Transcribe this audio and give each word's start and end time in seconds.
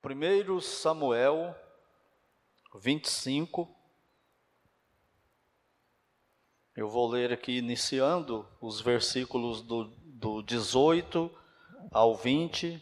1 0.00 0.60
Samuel 0.60 1.56
25. 2.72 3.68
Eu 6.76 6.88
vou 6.88 7.08
ler 7.08 7.32
aqui 7.32 7.58
iniciando 7.58 8.48
os 8.60 8.80
versículos 8.80 9.60
do, 9.60 9.86
do 10.04 10.40
18 10.42 11.28
ao 11.90 12.14
20 12.14 12.80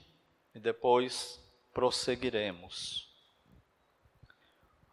e 0.55 0.61
depois 0.61 1.41
prosseguiremos. 1.73 3.11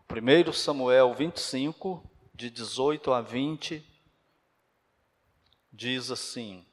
1 0.10 0.54
Samuel 0.54 1.14
25, 1.14 2.10
de 2.34 2.50
18 2.50 3.12
a 3.12 3.21
20, 3.21 3.86
diz 5.74 6.10
assim: 6.10 6.66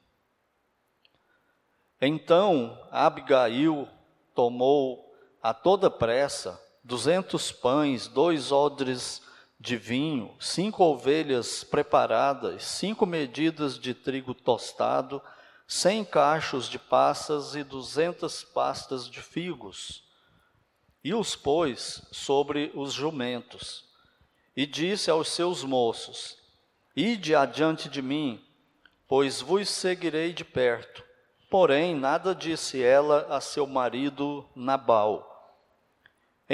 Então 1.99 2.87
Abigail 2.89 3.89
tomou 4.33 5.10
a 5.41 5.53
toda 5.53 5.89
pressa 5.89 6.61
duzentos 6.83 7.51
pães, 7.51 8.07
dois 8.07 8.51
odres 8.51 9.21
de 9.59 9.77
vinho, 9.77 10.35
cinco 10.39 10.83
ovelhas 10.83 11.63
preparadas, 11.63 12.63
cinco 12.63 13.05
medidas 13.05 13.77
de 13.77 13.93
trigo 13.93 14.33
tostado, 14.33 15.21
cem 15.67 16.03
cachos 16.03 16.67
de 16.67 16.79
passas 16.79 17.55
e 17.55 17.63
duzentas 17.63 18.43
pastas 18.43 19.07
de 19.07 19.21
figos. 19.21 20.03
E 21.03 21.13
os 21.13 21.35
pôs 21.35 22.03
sobre 22.11 22.71
os 22.75 22.93
jumentos. 22.93 23.85
E 24.55 24.65
disse 24.65 25.09
aos 25.09 25.29
seus 25.29 25.63
moços: 25.63 26.37
Ide 26.95 27.35
adiante 27.35 27.89
de 27.89 28.01
mim, 28.01 28.43
pois 29.07 29.41
vos 29.41 29.69
seguirei 29.69 30.33
de 30.33 30.43
perto. 30.43 31.03
Porém, 31.49 31.95
nada 31.95 32.35
disse 32.35 32.81
ela 32.81 33.27
a 33.29 33.41
seu 33.41 33.65
marido 33.65 34.47
Nabal. 34.55 35.30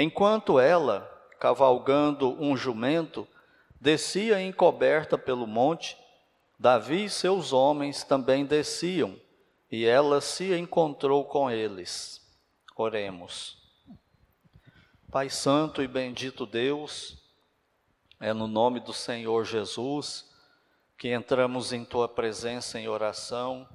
Enquanto 0.00 0.60
ela, 0.60 1.10
cavalgando 1.40 2.40
um 2.40 2.56
jumento, 2.56 3.26
descia 3.80 4.40
encoberta 4.40 5.18
pelo 5.18 5.44
monte, 5.44 5.98
Davi 6.56 7.06
e 7.06 7.10
seus 7.10 7.52
homens 7.52 8.04
também 8.04 8.46
desciam, 8.46 9.18
e 9.68 9.84
ela 9.84 10.20
se 10.20 10.54
encontrou 10.54 11.24
com 11.24 11.50
eles. 11.50 12.24
Oremos. 12.76 13.58
Pai 15.10 15.28
Santo 15.28 15.82
e 15.82 15.88
bendito 15.88 16.46
Deus, 16.46 17.20
é 18.20 18.32
no 18.32 18.46
nome 18.46 18.78
do 18.78 18.92
Senhor 18.92 19.44
Jesus 19.44 20.32
que 20.96 21.08
entramos 21.08 21.72
em 21.72 21.84
tua 21.84 22.08
presença 22.08 22.78
em 22.78 22.86
oração, 22.86 23.68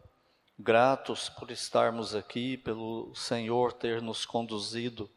gratos 0.57 1.27
por 1.27 1.51
estarmos 1.51 2.15
aqui, 2.15 2.55
pelo 2.55 3.13
Senhor 3.13 3.73
ter 3.73 4.01
nos 4.01 4.25
conduzido 4.25 5.11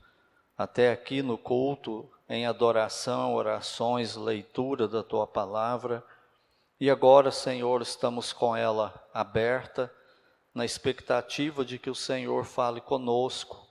até 0.56 0.90
aqui 0.90 1.22
no 1.22 1.36
culto, 1.36 2.10
em 2.28 2.46
adoração, 2.46 3.34
orações, 3.34 4.16
leitura 4.16 4.88
da 4.88 5.02
tua 5.02 5.26
palavra. 5.26 6.04
E 6.80 6.90
agora, 6.90 7.30
Senhor, 7.30 7.82
estamos 7.82 8.32
com 8.32 8.56
ela 8.56 8.94
aberta, 9.12 9.92
na 10.54 10.64
expectativa 10.64 11.64
de 11.64 11.78
que 11.78 11.90
o 11.90 11.94
Senhor 11.94 12.44
fale 12.44 12.80
conosco. 12.80 13.66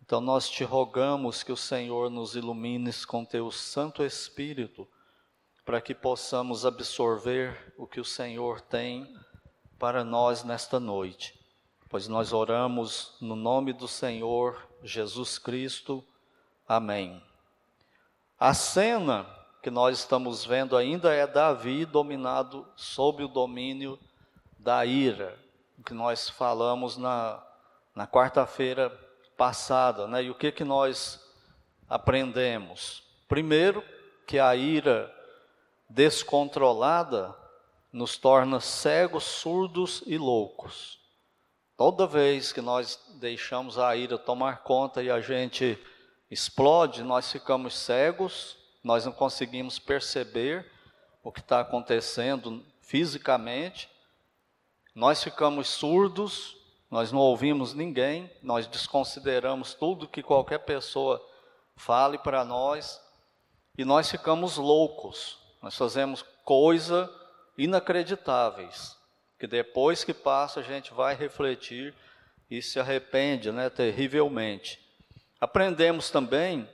Então, 0.00 0.20
nós 0.20 0.48
te 0.48 0.64
rogamos 0.64 1.42
que 1.42 1.52
o 1.52 1.56
Senhor 1.56 2.08
nos 2.08 2.34
ilumines 2.34 3.04
com 3.04 3.24
teu 3.24 3.50
Santo 3.50 4.04
Espírito, 4.04 4.88
para 5.64 5.80
que 5.80 5.94
possamos 5.94 6.64
absorver 6.64 7.74
o 7.76 7.86
que 7.86 8.00
o 8.00 8.04
Senhor 8.04 8.60
tem 8.60 9.06
para 9.78 10.02
nós 10.02 10.42
nesta 10.42 10.80
noite. 10.80 11.38
Pois 11.90 12.08
nós 12.08 12.32
oramos 12.32 13.16
no 13.20 13.36
nome 13.36 13.72
do 13.72 13.86
Senhor 13.86 14.66
Jesus 14.82 15.38
Cristo. 15.38 16.04
Amém. 16.68 17.22
A 18.38 18.52
cena 18.52 19.26
que 19.62 19.70
nós 19.70 20.00
estamos 20.00 20.44
vendo 20.44 20.76
ainda 20.76 21.14
é 21.14 21.26
Davi 21.26 21.86
dominado 21.86 22.68
sob 22.76 23.24
o 23.24 23.28
domínio 23.28 23.98
da 24.58 24.84
ira, 24.84 25.38
que 25.86 25.94
nós 25.94 26.28
falamos 26.28 26.98
na, 26.98 27.42
na 27.94 28.06
quarta-feira 28.06 28.90
passada, 29.34 30.06
né? 30.06 30.24
E 30.24 30.30
o 30.30 30.34
que 30.34 30.52
que 30.52 30.62
nós 30.62 31.18
aprendemos? 31.88 33.02
Primeiro, 33.26 33.82
que 34.26 34.38
a 34.38 34.54
ira 34.54 35.10
descontrolada 35.88 37.34
nos 37.90 38.18
torna 38.18 38.60
cegos, 38.60 39.24
surdos 39.24 40.02
e 40.06 40.18
loucos. 40.18 41.00
Toda 41.78 42.06
vez 42.06 42.52
que 42.52 42.60
nós 42.60 43.00
deixamos 43.14 43.78
a 43.78 43.96
ira 43.96 44.18
tomar 44.18 44.62
conta 44.64 45.02
e 45.02 45.10
a 45.10 45.18
gente 45.22 45.82
explode, 46.30 47.02
nós 47.02 47.30
ficamos 47.30 47.74
cegos, 47.74 48.56
nós 48.82 49.04
não 49.04 49.12
conseguimos 49.12 49.78
perceber 49.78 50.70
o 51.22 51.32
que 51.32 51.40
está 51.40 51.60
acontecendo 51.60 52.64
fisicamente, 52.80 53.88
nós 54.94 55.22
ficamos 55.22 55.68
surdos, 55.68 56.56
nós 56.90 57.12
não 57.12 57.20
ouvimos 57.20 57.74
ninguém, 57.74 58.30
nós 58.42 58.66
desconsideramos 58.66 59.74
tudo 59.74 60.08
que 60.08 60.22
qualquer 60.22 60.58
pessoa 60.60 61.24
fale 61.76 62.18
para 62.18 62.44
nós 62.44 63.00
e 63.76 63.84
nós 63.84 64.10
ficamos 64.10 64.56
loucos, 64.56 65.38
nós 65.62 65.76
fazemos 65.76 66.24
coisas 66.44 67.08
inacreditáveis, 67.56 68.96
que 69.38 69.46
depois 69.46 70.02
que 70.02 70.14
passa 70.14 70.60
a 70.60 70.62
gente 70.62 70.94
vai 70.94 71.14
refletir 71.14 71.94
e 72.50 72.62
se 72.62 72.80
arrepende, 72.80 73.52
né, 73.52 73.68
terrivelmente. 73.68 74.87
Aprendemos 75.40 76.10
também 76.10 76.68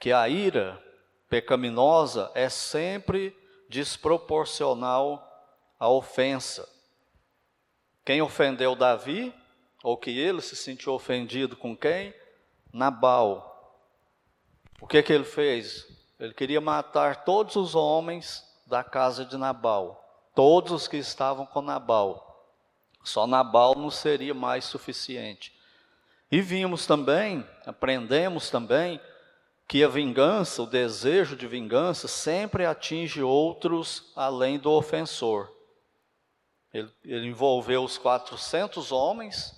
que 0.00 0.12
a 0.12 0.28
ira 0.28 0.82
pecaminosa 1.28 2.30
é 2.34 2.48
sempre 2.48 3.36
desproporcional 3.68 5.26
à 5.78 5.88
ofensa. 5.88 6.68
Quem 8.04 8.20
ofendeu 8.20 8.74
Davi, 8.74 9.34
ou 9.82 9.96
que 9.96 10.10
ele 10.10 10.40
se 10.40 10.56
sentiu 10.56 10.92
ofendido 10.92 11.56
com 11.56 11.76
quem? 11.76 12.14
Nabal. 12.72 13.82
O 14.80 14.86
que, 14.86 15.02
que 15.02 15.12
ele 15.12 15.24
fez? 15.24 15.86
Ele 16.18 16.34
queria 16.34 16.60
matar 16.60 17.24
todos 17.24 17.56
os 17.56 17.74
homens 17.74 18.44
da 18.66 18.82
casa 18.82 19.24
de 19.24 19.36
Nabal, 19.36 20.02
todos 20.34 20.72
os 20.72 20.88
que 20.88 20.96
estavam 20.96 21.46
com 21.46 21.62
Nabal. 21.62 22.24
Só 23.04 23.26
Nabal 23.26 23.74
não 23.76 23.90
seria 23.90 24.34
mais 24.34 24.64
suficiente. 24.64 25.53
E 26.30 26.40
vimos 26.40 26.86
também, 26.86 27.46
aprendemos 27.66 28.50
também, 28.50 29.00
que 29.66 29.82
a 29.82 29.88
vingança, 29.88 30.62
o 30.62 30.66
desejo 30.66 31.36
de 31.36 31.46
vingança, 31.46 32.06
sempre 32.06 32.66
atinge 32.66 33.22
outros 33.22 34.12
além 34.14 34.58
do 34.58 34.70
ofensor. 34.70 35.50
Ele, 36.72 36.90
ele, 37.04 37.28
envolveu 37.28 37.84
os 37.84 37.96
400 37.96 38.90
homens, 38.92 39.54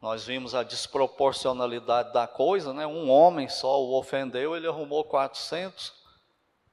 nós 0.00 0.24
vimos 0.24 0.54
a 0.54 0.62
desproporcionalidade 0.62 2.12
da 2.12 2.26
coisa, 2.26 2.72
né? 2.72 2.86
Um 2.86 3.10
homem 3.10 3.48
só 3.48 3.82
o 3.82 3.98
ofendeu, 3.98 4.56
ele 4.56 4.66
arrumou 4.66 5.04
400 5.04 5.92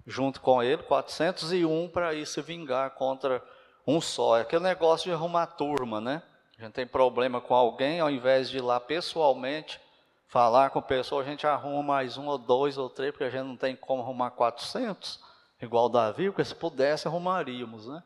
junto 0.06 0.40
com 0.40 0.62
ele, 0.62 0.84
401 0.84 1.90
para 1.90 2.14
ir 2.14 2.26
se 2.28 2.42
vingar 2.42 2.92
contra 2.92 3.44
um 3.86 4.00
só. 4.00 4.38
É 4.38 4.42
aquele 4.42 4.64
negócio 4.64 5.10
de 5.10 5.14
arrumar 5.14 5.48
turma, 5.48 6.00
né? 6.00 6.22
A 6.58 6.64
gente 6.64 6.74
tem 6.74 6.88
problema 6.88 7.42
com 7.42 7.54
alguém, 7.54 8.00
ao 8.00 8.10
invés 8.10 8.50
de 8.50 8.58
ir 8.58 8.62
lá 8.62 8.80
pessoalmente 8.80 9.80
falar 10.28 10.70
com 10.70 10.80
a 10.80 10.82
pessoa, 10.82 11.22
a 11.22 11.26
gente 11.26 11.46
arruma 11.46 11.84
mais 11.84 12.18
um 12.18 12.28
ou 12.28 12.38
dois 12.38 12.78
ou 12.78 12.90
três, 12.90 13.12
porque 13.12 13.26
a 13.26 13.30
gente 13.30 13.44
não 13.44 13.58
tem 13.58 13.76
como 13.76 14.02
arrumar 14.02 14.32
400, 14.32 15.20
igual 15.62 15.90
Davi, 15.90 16.30
porque 16.30 16.46
se 16.46 16.56
pudesse 16.56 17.08
arrumaríamos, 17.08 17.88
né? 17.88 18.02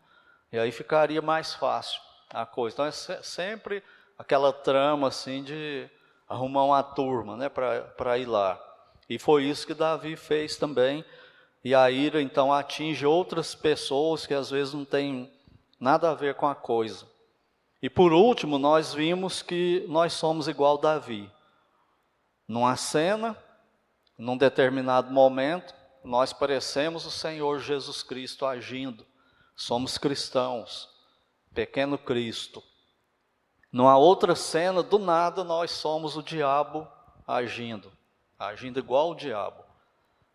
E 0.52 0.58
aí 0.58 0.72
ficaria 0.72 1.22
mais 1.22 1.54
fácil 1.54 2.02
a 2.30 2.46
coisa. 2.46 2.74
Então 2.74 2.86
é 2.86 2.92
sempre 3.22 3.84
aquela 4.18 4.52
trama 4.52 5.08
assim 5.08 5.44
de 5.44 5.88
arrumar 6.28 6.66
uma 6.66 6.84
turma, 6.84 7.38
né, 7.38 7.50
para 7.50 8.18
ir 8.18 8.26
lá. 8.26 8.59
E 9.08 9.18
foi 9.18 9.46
isso 9.46 9.66
que 9.66 9.73
Davi 9.73 10.16
fez 10.16 10.58
também. 10.58 11.06
E 11.64 11.76
a 11.76 11.90
ira 11.90 12.22
então 12.22 12.53
atinge 12.53 13.06
outras 13.06 13.53
pessoas 13.53 14.26
que 14.26 14.34
às 14.34 14.50
vezes 14.50 14.73
não 14.73 14.85
têm 14.85 15.32
nada 15.79 16.09
a 16.12 16.16
ver 16.16 16.35
com 16.35 16.47
a 16.47 16.56
coisa. 16.56 17.09
E 17.81 17.90
por 17.90 18.11
último, 18.11 18.59
nós 18.59 18.93
vimos 18.93 19.41
que 19.41 19.85
nós 19.87 20.14
somos 20.14 20.47
igual 20.47 20.78
Davi. 20.78 21.31
Numa 22.47 22.76
cena, 22.76 23.37
num 24.17 24.35
determinado 24.35 25.11
momento, 25.14 25.73
nós 26.03 26.34
parecemos 26.34 27.05
o 27.05 27.11
Senhor 27.11 27.59
Jesus 27.59 28.03
Cristo 28.03 28.46
agindo. 28.46 29.05
Somos 29.55 29.97
cristãos, 29.97 30.90
pequeno 31.53 31.97
Cristo. 31.97 32.61
Numa 33.72 33.97
outra 33.97 34.35
cena, 34.35 34.84
do 34.84 34.99
nada, 34.99 35.43
nós 35.43 35.72
somos 35.72 36.17
o 36.17 36.23
diabo 36.23 36.87
agindo, 37.25 37.91
agindo 38.37 38.79
igual 38.79 39.11
o 39.11 39.16
diabo. 39.16 39.64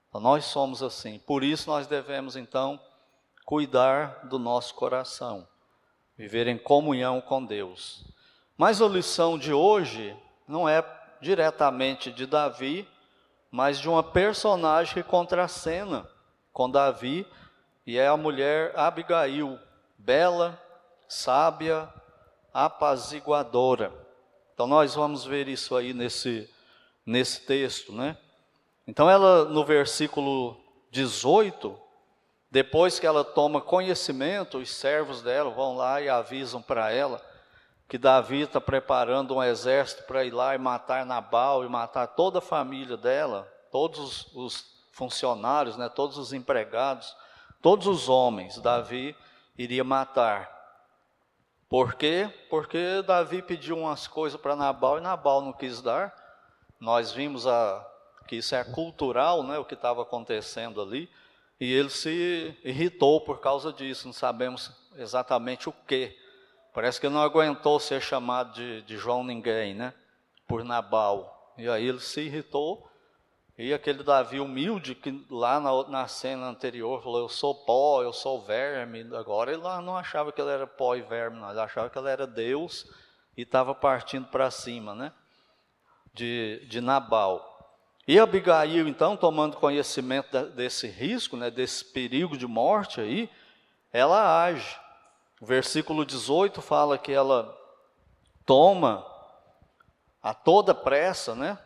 Então, 0.09 0.21
nós 0.21 0.47
somos 0.47 0.83
assim. 0.83 1.19
Por 1.19 1.43
isso, 1.43 1.69
nós 1.69 1.87
devemos, 1.87 2.37
então, 2.37 2.81
cuidar 3.45 4.27
do 4.29 4.39
nosso 4.39 4.75
coração 4.75 5.47
viver 6.17 6.47
em 6.47 6.59
comunhão 6.59 7.21
com 7.21 7.45
Deus. 7.45 8.05
Mas 8.57 8.81
a 8.81 8.87
lição 8.87 9.39
de 9.39 9.53
hoje 9.53 10.17
não 10.47 10.69
é 10.69 10.85
diretamente 11.21 12.13
de 12.13 12.27
Davi, 12.27 12.89
mas 13.51 13.79
de 13.79 13.89
uma 13.89 14.03
personagem 14.03 14.95
que 14.95 15.03
contracena 15.03 16.09
com 16.53 16.71
Davi, 16.71 17.27
e 17.87 17.99
é 17.99 18.07
a 18.07 18.17
mulher 18.17 18.73
Abigail, 18.79 19.59
bela, 19.99 20.61
sábia, 21.09 21.89
apaziguadora. 22.53 23.93
Então 24.55 24.67
nós 24.67 24.95
vamos 24.95 25.25
ver 25.25 25.49
isso 25.49 25.77
aí 25.77 25.93
nesse, 25.93 26.49
nesse 27.05 27.41
texto, 27.41 27.93
né? 27.93 28.17
Então 28.87 29.11
ela, 29.11 29.45
no 29.47 29.65
versículo 29.65 30.57
18, 30.91 31.79
depois 32.55 33.01
que 33.01 33.07
ela 33.07 33.25
toma 33.25 33.61
conhecimento, 33.61 34.59
os 34.59 34.71
servos 34.71 35.21
dela 35.21 35.51
vão 35.51 35.77
lá 35.77 36.01
e 36.01 36.09
avisam 36.09 36.63
para 36.63 36.93
ela 36.93 37.21
que 37.89 37.99
Davi 37.99 38.43
está 38.43 38.61
preparando 38.61 39.35
um 39.35 39.43
exército 39.43 40.05
para 40.05 40.25
ir 40.25 40.31
lá 40.31 40.55
e 40.55 40.59
matar 40.59 41.05
Nabal 41.05 41.65
e 41.65 41.69
matar 41.69 42.07
toda 42.07 42.39
a 42.39 42.41
família 42.41 42.97
dela, 42.97 43.53
todos 43.73 44.33
os 44.33 44.67
funcionários, 44.93 45.77
né, 45.77 45.89
todos 45.89 46.17
os 46.17 46.33
empregados, 46.33 47.17
todos 47.61 47.89
os 47.89 48.09
homens, 48.09 48.57
Davi 48.61 49.17
iria 49.59 49.83
matar. 49.83 50.49
Por 51.69 51.95
quê? 51.95 52.33
Porque 52.49 53.03
Davi 53.03 53.43
pediu 53.43 53.77
umas 53.77 54.07
coisas 54.07 54.41
para 54.41 54.55
Nabal 54.55 54.99
e 54.99 55.01
Nabal 55.01 55.43
não 55.43 55.53
quis 55.53 55.83
dar. 55.83 56.15
Nós 56.79 57.11
vimos 57.11 57.49
a, 57.49 57.85
que 58.29 58.37
isso 58.37 58.55
é 58.55 58.63
cultural, 58.63 59.43
né, 59.43 59.59
o 59.59 59.65
que 59.65 59.75
estava 59.75 60.03
acontecendo 60.03 60.81
ali. 60.81 61.11
E 61.61 61.73
ele 61.73 61.91
se 61.91 62.57
irritou 62.65 63.21
por 63.21 63.41
causa 63.41 63.73
disso, 63.73 64.07
não 64.07 64.13
sabemos 64.13 64.73
exatamente 64.97 65.69
o 65.69 65.73
que. 65.73 66.17
Parece 66.73 67.01
que 67.01 67.07
ele 67.07 67.15
não 67.15 67.23
aguentou 67.23 67.79
ser 67.79 68.01
chamado 68.01 68.53
de, 68.55 68.83
de 68.83 68.97
João 68.97 69.23
Ninguém, 69.23 69.75
né? 69.75 69.95
Por 70.49 70.65
Nabal. 70.65 71.55
E 71.57 71.69
aí 71.69 71.87
ele 71.87 72.01
se 72.01 72.23
irritou. 72.23 72.89
E 73.57 73.73
aquele 73.73 74.03
Davi 74.03 74.41
humilde, 74.41 74.97
que 74.97 75.25
lá 75.31 75.61
na, 75.61 75.89
na 75.89 76.09
cena 76.09 76.49
anterior 76.49 77.01
falou: 77.01 77.21
Eu 77.21 77.29
sou 77.29 77.65
pó, 77.65 78.03
eu 78.03 78.13
sou 78.13 78.43
verme. 78.43 79.09
Agora 79.15 79.53
ele 79.53 79.63
não 79.63 79.97
achava 79.97 80.33
que 80.33 80.41
ele 80.41 80.51
era 80.51 80.67
pó 80.67 80.97
e 80.97 81.03
verme, 81.03 81.39
não. 81.39 81.51
Ele 81.51 81.61
achava 81.61 81.89
que 81.89 81.97
ele 81.97 82.09
era 82.09 82.27
Deus 82.27 82.85
e 83.37 83.43
estava 83.43 83.73
partindo 83.73 84.27
para 84.27 84.51
cima, 84.51 84.95
né? 84.95 85.13
De, 86.13 86.67
de 86.69 86.81
Nabal. 86.81 87.54
E 88.07 88.19
Abigail, 88.21 88.87
então, 88.87 89.17
tomando 89.17 89.57
conhecimento 89.57 90.51
desse 90.51 90.87
risco, 90.87 91.37
né, 91.37 91.51
desse 91.51 91.85
perigo 91.85 92.37
de 92.37 92.47
morte 92.47 93.01
aí, 93.01 93.31
ela 93.91 94.45
age. 94.45 94.77
O 95.41 95.47
versículo 95.47 96.05
18 96.05 96.61
fala 96.61 96.99
que 96.99 97.13
ela 97.13 97.57
toma 98.45 99.07
a 100.23 100.35
toda 100.35 100.75
pressa, 100.75 101.35
né, 101.35 101.59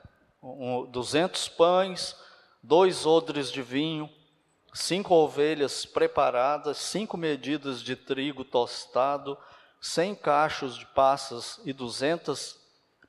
200 0.91 1.49
pães, 1.49 2.17
dois 2.63 3.05
odres 3.05 3.51
de 3.51 3.61
vinho, 3.61 4.09
cinco 4.73 5.15
ovelhas 5.15 5.85
preparadas, 5.85 6.77
cinco 6.79 7.17
medidas 7.17 7.83
de 7.83 7.97
trigo 7.97 8.45
tostado, 8.45 9.37
cem 9.81 10.15
cachos 10.15 10.77
de 10.77 10.87
passas 10.87 11.61
e 11.65 11.73
duzentas 11.73 12.57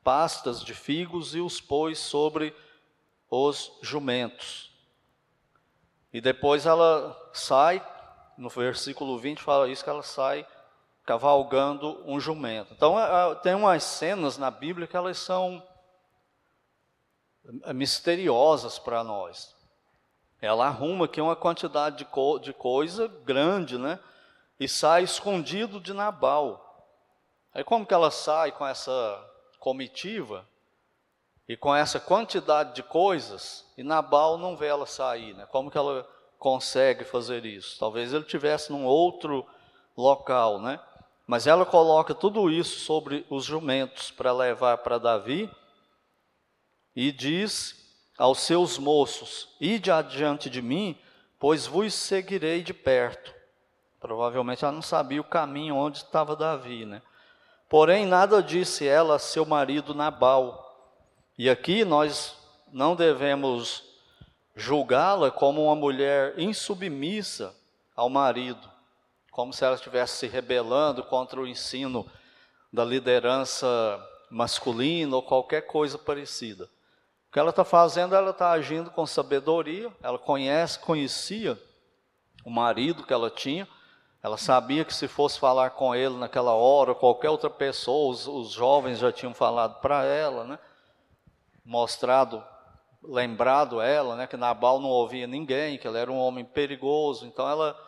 pastas 0.03 0.63
de 0.63 0.73
figos 0.73 1.35
e 1.35 1.39
os 1.39 1.61
pôs 1.61 1.99
sobre 1.99 2.55
os 3.29 3.71
jumentos. 3.81 4.69
E 6.11 6.19
depois 6.19 6.65
ela 6.65 7.15
sai, 7.33 7.85
no 8.37 8.49
versículo 8.49 9.17
20 9.19 9.41
fala 9.41 9.69
isso, 9.69 9.83
que 9.83 9.89
ela 9.89 10.03
sai 10.03 10.45
cavalgando 11.05 12.03
um 12.05 12.19
jumento. 12.19 12.73
Então 12.73 12.95
tem 13.41 13.53
umas 13.53 13.83
cenas 13.83 14.37
na 14.37 14.51
Bíblia 14.51 14.87
que 14.87 14.97
elas 14.97 15.17
são 15.17 15.63
misteriosas 17.73 18.77
para 18.77 19.03
nós. 19.03 19.55
Ela 20.41 20.67
arruma 20.67 21.05
aqui 21.05 21.19
uma 21.19 21.35
quantidade 21.35 21.97
de, 21.97 22.05
co 22.05 22.39
de 22.39 22.53
coisa 22.53 23.07
grande, 23.07 23.77
né? 23.77 23.99
E 24.59 24.67
sai 24.67 25.03
escondido 25.03 25.79
de 25.79 25.93
Nabal. 25.93 26.65
Aí 27.53 27.63
como 27.63 27.85
que 27.85 27.93
ela 27.93 28.11
sai 28.11 28.51
com 28.51 28.65
essa 28.65 29.29
comitiva? 29.59 30.47
E 31.49 31.57
com 31.57 31.75
essa 31.75 31.99
quantidade 31.99 32.75
de 32.75 32.83
coisas, 32.83 33.65
e 33.75 33.81
Nabal 33.81 34.37
não 34.37 34.55
vê 34.55 34.67
ela 34.67 34.85
sair, 34.85 35.33
né? 35.33 35.47
Como 35.47 35.71
que 35.71 35.77
ela 35.79 36.07
consegue 36.37 37.03
fazer 37.03 37.43
isso? 37.43 37.79
Talvez 37.79 38.13
ele 38.13 38.23
tivesse 38.23 38.71
num 38.71 38.85
outro 38.85 39.43
local, 39.97 40.61
né? 40.61 40.79
Mas 41.25 41.47
ela 41.47 41.65
coloca 41.65 42.13
tudo 42.13 42.51
isso 42.51 42.81
sobre 42.81 43.25
os 43.31 43.45
jumentos 43.45 44.11
para 44.11 44.31
levar 44.31 44.77
para 44.77 44.99
Davi 44.99 45.49
e 46.95 47.11
diz 47.11 47.75
aos 48.15 48.41
seus 48.41 48.77
moços: 48.77 49.49
Ide 49.59 49.89
adiante 49.89 50.51
de 50.51 50.61
mim, 50.61 50.95
pois 51.39 51.65
vos 51.65 51.95
seguirei 51.95 52.61
de 52.61 52.75
perto. 52.75 53.33
Provavelmente 53.99 54.63
ela 54.63 54.71
não 54.71 54.83
sabia 54.83 55.19
o 55.19 55.23
caminho 55.23 55.75
onde 55.75 55.97
estava 55.97 56.35
Davi, 56.35 56.85
né? 56.85 57.01
Porém, 57.67 58.05
nada 58.05 58.43
disse 58.43 58.87
ela 58.87 59.15
a 59.15 59.19
seu 59.19 59.47
marido 59.47 59.95
Nabal 59.95 60.68
e 61.39 61.49
aqui 61.49 61.85
nós 61.85 62.35
não 62.69 62.97
devemos 62.97 63.81
julgá-la 64.53 65.31
como 65.31 65.63
uma 65.63 65.75
mulher 65.75 66.37
insubmissa 66.37 67.55
ao 67.95 68.09
marido, 68.09 68.69
como 69.31 69.53
se 69.53 69.63
ela 69.63 69.75
estivesse 69.75 70.17
se 70.17 70.27
rebelando 70.27 71.01
contra 71.01 71.39
o 71.39 71.47
ensino 71.47 72.05
da 72.73 72.83
liderança 72.83 74.05
masculina 74.29 75.15
ou 75.15 75.23
qualquer 75.23 75.61
coisa 75.61 75.97
parecida. 75.97 76.65
O 77.29 77.31
que 77.31 77.39
ela 77.39 77.51
está 77.51 77.63
fazendo, 77.63 78.13
ela 78.13 78.31
está 78.31 78.51
agindo 78.51 78.91
com 78.91 79.05
sabedoria, 79.05 79.89
ela 80.03 80.19
conhece, 80.19 80.77
conhecia 80.77 81.57
o 82.43 82.49
marido 82.49 83.05
que 83.05 83.13
ela 83.13 83.29
tinha, 83.29 83.65
ela 84.21 84.37
sabia 84.37 84.83
que 84.83 84.93
se 84.93 85.07
fosse 85.07 85.39
falar 85.39 85.69
com 85.69 85.95
ele 85.95 86.17
naquela 86.17 86.51
hora, 86.51 86.93
qualquer 86.93 87.29
outra 87.29 87.49
pessoa, 87.49 88.11
os, 88.11 88.27
os 88.27 88.51
jovens 88.51 88.99
já 88.99 89.09
tinham 89.09 89.33
falado 89.33 89.79
para 89.79 90.03
ela, 90.03 90.43
né? 90.43 90.59
Mostrado, 91.69 92.43
lembrado 93.03 93.79
ela, 93.79 94.15
né, 94.15 94.25
que 94.25 94.35
Nabal 94.35 94.79
não 94.79 94.89
ouvia 94.89 95.27
ninguém, 95.27 95.77
que 95.77 95.87
ele 95.87 95.99
era 95.99 96.11
um 96.11 96.17
homem 96.17 96.43
perigoso. 96.43 97.27
Então 97.27 97.47
ela 97.47 97.79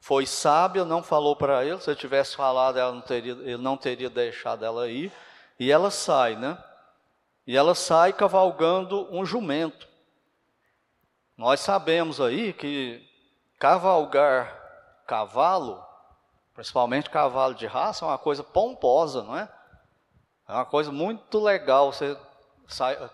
foi 0.00 0.26
sábia, 0.26 0.84
não 0.84 1.00
falou 1.00 1.36
para 1.36 1.64
ele. 1.64 1.80
Se 1.80 1.88
ele 1.88 1.98
tivesse 1.98 2.34
falado, 2.34 2.76
ela 2.76 2.90
não 2.90 3.00
teria, 3.00 3.32
ele 3.34 3.56
não 3.56 3.76
teria 3.76 4.10
deixado 4.10 4.64
ela 4.64 4.88
ir. 4.88 5.12
E 5.60 5.70
ela 5.70 5.92
sai, 5.92 6.34
né? 6.34 6.58
E 7.46 7.56
ela 7.56 7.72
sai 7.76 8.12
cavalgando 8.12 9.08
um 9.14 9.24
jumento. 9.24 9.88
Nós 11.36 11.60
sabemos 11.60 12.20
aí 12.20 12.52
que 12.52 13.00
cavalgar 13.60 14.60
cavalo, 15.06 15.80
principalmente 16.52 17.10
cavalo 17.10 17.54
de 17.54 17.66
raça, 17.66 18.04
é 18.04 18.08
uma 18.08 18.18
coisa 18.18 18.42
pomposa, 18.42 19.22
não 19.22 19.36
é? 19.36 19.48
É 20.48 20.52
uma 20.52 20.64
coisa 20.64 20.90
muito 20.90 21.38
legal 21.38 21.92
você 21.92 22.16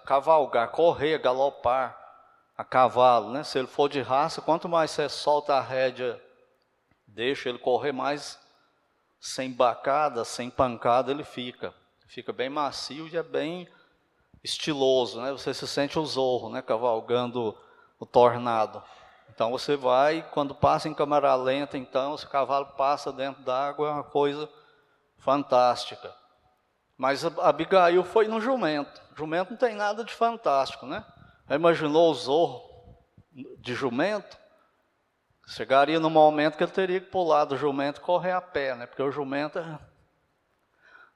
cavalgar, 0.04 0.70
correr, 0.70 1.18
galopar 1.18 1.98
a 2.56 2.64
cavalo, 2.64 3.30
né? 3.30 3.42
Se 3.42 3.58
ele 3.58 3.66
for 3.66 3.88
de 3.88 4.00
raça, 4.00 4.40
quanto 4.40 4.68
mais 4.68 4.90
você 4.90 5.08
solta 5.08 5.54
a 5.54 5.60
rédea, 5.60 6.22
deixa 7.06 7.48
ele 7.48 7.58
correr 7.58 7.92
mais 7.92 8.38
sem 9.20 9.50
bacada, 9.50 10.24
sem 10.24 10.50
pancada, 10.50 11.10
ele 11.10 11.24
fica. 11.24 11.74
Fica 12.06 12.32
bem 12.32 12.48
macio 12.48 13.08
e 13.08 13.16
é 13.16 13.22
bem 13.22 13.68
estiloso, 14.42 15.20
né? 15.20 15.32
Você 15.32 15.54
se 15.54 15.66
sente 15.66 15.98
o 15.98 16.04
zorro, 16.04 16.50
né? 16.50 16.62
Cavalgando 16.62 17.56
o 17.98 18.06
tornado. 18.06 18.82
Então 19.28 19.50
você 19.50 19.76
vai, 19.76 20.22
quando 20.32 20.54
passa 20.54 20.88
em 20.88 20.94
câmera 20.94 21.34
lenta, 21.34 21.78
então, 21.78 22.16
se 22.16 22.26
o 22.26 22.28
cavalo 22.28 22.66
passa 22.76 23.12
dentro 23.12 23.42
d'água, 23.42 23.88
é 23.88 23.92
uma 23.92 24.04
coisa 24.04 24.48
fantástica. 25.18 26.14
Mas 27.00 27.24
Abigail 27.24 28.04
foi 28.04 28.28
no 28.28 28.42
jumento. 28.42 29.00
Jumento 29.16 29.52
não 29.52 29.56
tem 29.56 29.74
nada 29.74 30.04
de 30.04 30.12
fantástico, 30.12 30.84
né? 30.84 31.02
Imaginou 31.48 32.10
o 32.10 32.14
zorro 32.14 32.62
de 33.56 33.72
jumento? 33.72 34.36
Chegaria 35.46 35.98
no 35.98 36.10
momento 36.10 36.58
que 36.58 36.62
ele 36.62 36.70
teria 36.70 37.00
que 37.00 37.06
pular 37.06 37.46
do 37.46 37.56
jumento 37.56 38.02
e 38.02 38.04
correr 38.04 38.32
a 38.32 38.40
pé, 38.42 38.74
né? 38.74 38.84
Porque 38.84 39.02
o 39.02 39.10
jumento 39.10 39.58
é 39.58 39.78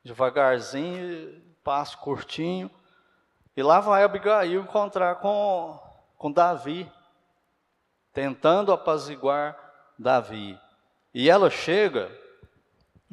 devagarzinho, 0.02 1.42
passo 1.62 1.98
curtinho. 1.98 2.70
E 3.54 3.62
lá 3.62 3.78
vai 3.78 4.04
Abigail 4.04 4.62
encontrar 4.62 5.16
com, 5.16 5.78
com 6.16 6.32
Davi, 6.32 6.90
tentando 8.10 8.72
apaziguar 8.72 9.54
Davi. 9.98 10.58
E 11.12 11.28
ela 11.28 11.50
chega 11.50 12.10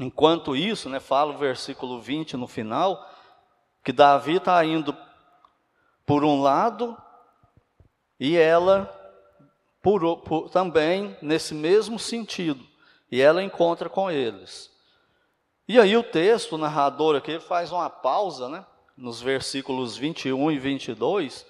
Enquanto 0.01 0.55
isso, 0.55 0.89
né, 0.89 0.99
fala 0.99 1.31
o 1.31 1.37
versículo 1.37 2.01
20 2.01 2.35
no 2.35 2.47
final, 2.47 3.07
que 3.83 3.91
Davi 3.91 4.37
está 4.37 4.65
indo 4.65 4.97
por 6.07 6.23
um 6.23 6.41
lado 6.41 6.97
e 8.19 8.35
ela 8.35 8.91
por, 9.79 10.17
por, 10.21 10.49
também 10.49 11.15
nesse 11.21 11.53
mesmo 11.53 11.99
sentido. 11.99 12.65
E 13.11 13.21
ela 13.21 13.43
encontra 13.43 13.89
com 13.89 14.09
eles. 14.09 14.71
E 15.67 15.79
aí 15.79 15.95
o 15.95 16.01
texto, 16.01 16.53
o 16.53 16.57
narrador 16.57 17.15
aqui, 17.15 17.39
faz 17.39 17.71
uma 17.71 17.87
pausa, 17.87 18.49
né, 18.49 18.65
nos 18.97 19.21
versículos 19.21 19.95
21 19.95 20.51
e 20.51 20.57
22, 20.57 21.45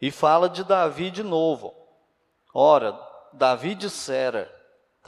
e 0.00 0.12
fala 0.12 0.48
de 0.48 0.62
Davi 0.62 1.10
de 1.10 1.24
novo. 1.24 1.74
Ora, 2.54 2.96
Davi 3.32 3.74
dissera, 3.74 4.56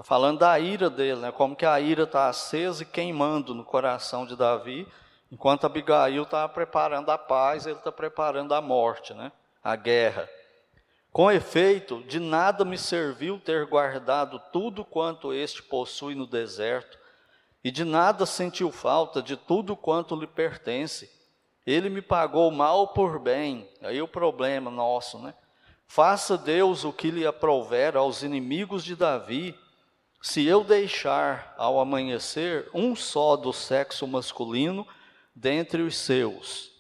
está 0.01 0.03
falando 0.03 0.39
da 0.39 0.59
ira 0.59 0.89
dele, 0.89 1.21
né? 1.21 1.31
como 1.31 1.55
que 1.55 1.67
a 1.67 1.79
ira 1.79 2.05
está 2.05 2.29
acesa 2.29 2.83
e 2.83 2.87
queimando 2.87 3.55
no 3.55 3.63
coração 3.63 4.25
de 4.25 4.35
Davi, 4.35 4.89
enquanto 5.31 5.67
Abigail 5.67 6.23
está 6.23 6.49
preparando 6.49 7.11
a 7.11 7.19
paz, 7.19 7.67
ele 7.67 7.77
está 7.77 7.93
preparando 7.93 8.55
a 8.55 8.63
morte, 8.63 9.13
né? 9.13 9.31
a 9.63 9.77
guerra. 9.77 10.27
Com 11.13 11.31
efeito, 11.31 12.03
de 12.05 12.19
nada 12.19 12.65
me 12.65 12.79
serviu 12.79 13.39
ter 13.39 13.67
guardado 13.67 14.41
tudo 14.51 14.87
quanto 14.87 15.35
este 15.35 15.63
possui 15.63 16.15
no 16.15 16.27
deserto, 16.27 16.99
e 17.63 17.71
de 17.71 17.85
nada 17.85 18.25
sentiu 18.25 18.73
falta 18.73 19.21
de 19.21 19.37
tudo 19.37 19.77
quanto 19.77 20.17
lhe 20.17 20.27
pertence. 20.27 21.11
Ele 21.67 21.91
me 21.91 22.01
pagou 22.01 22.51
mal 22.51 22.89
por 22.89 23.19
bem, 23.19 23.69
aí 23.83 24.01
o 24.01 24.09
problema 24.09 24.71
nosso, 24.71 25.19
né? 25.19 25.35
Faça 25.87 26.39
Deus 26.39 26.85
o 26.85 26.93
que 26.93 27.11
lhe 27.11 27.27
aprover 27.27 27.99
aos 27.99 28.23
inimigos 28.23 28.83
de 28.83 28.97
Davi, 28.97 29.55
se 30.21 30.47
eu 30.47 30.63
deixar 30.63 31.55
ao 31.57 31.81
amanhecer 31.81 32.69
um 32.75 32.95
só 32.95 33.37
do 33.37 33.53
sexo 33.53 34.07
masculino 34.07 34.87
dentre 35.35 35.83
os 35.83 35.97
seus. 35.97 36.71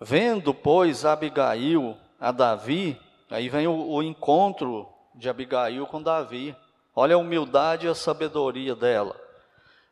Vendo, 0.00 0.52
pois, 0.52 1.04
Abigail 1.04 1.96
a 2.20 2.30
Davi, 2.30 3.00
aí 3.30 3.48
vem 3.48 3.66
o, 3.66 3.90
o 3.90 4.02
encontro 4.02 4.88
de 5.14 5.28
Abigail 5.28 5.86
com 5.86 6.02
Davi. 6.02 6.54
Olha 6.94 7.14
a 7.14 7.18
humildade 7.18 7.86
e 7.86 7.88
a 7.88 7.94
sabedoria 7.94 8.76
dela. 8.76 9.18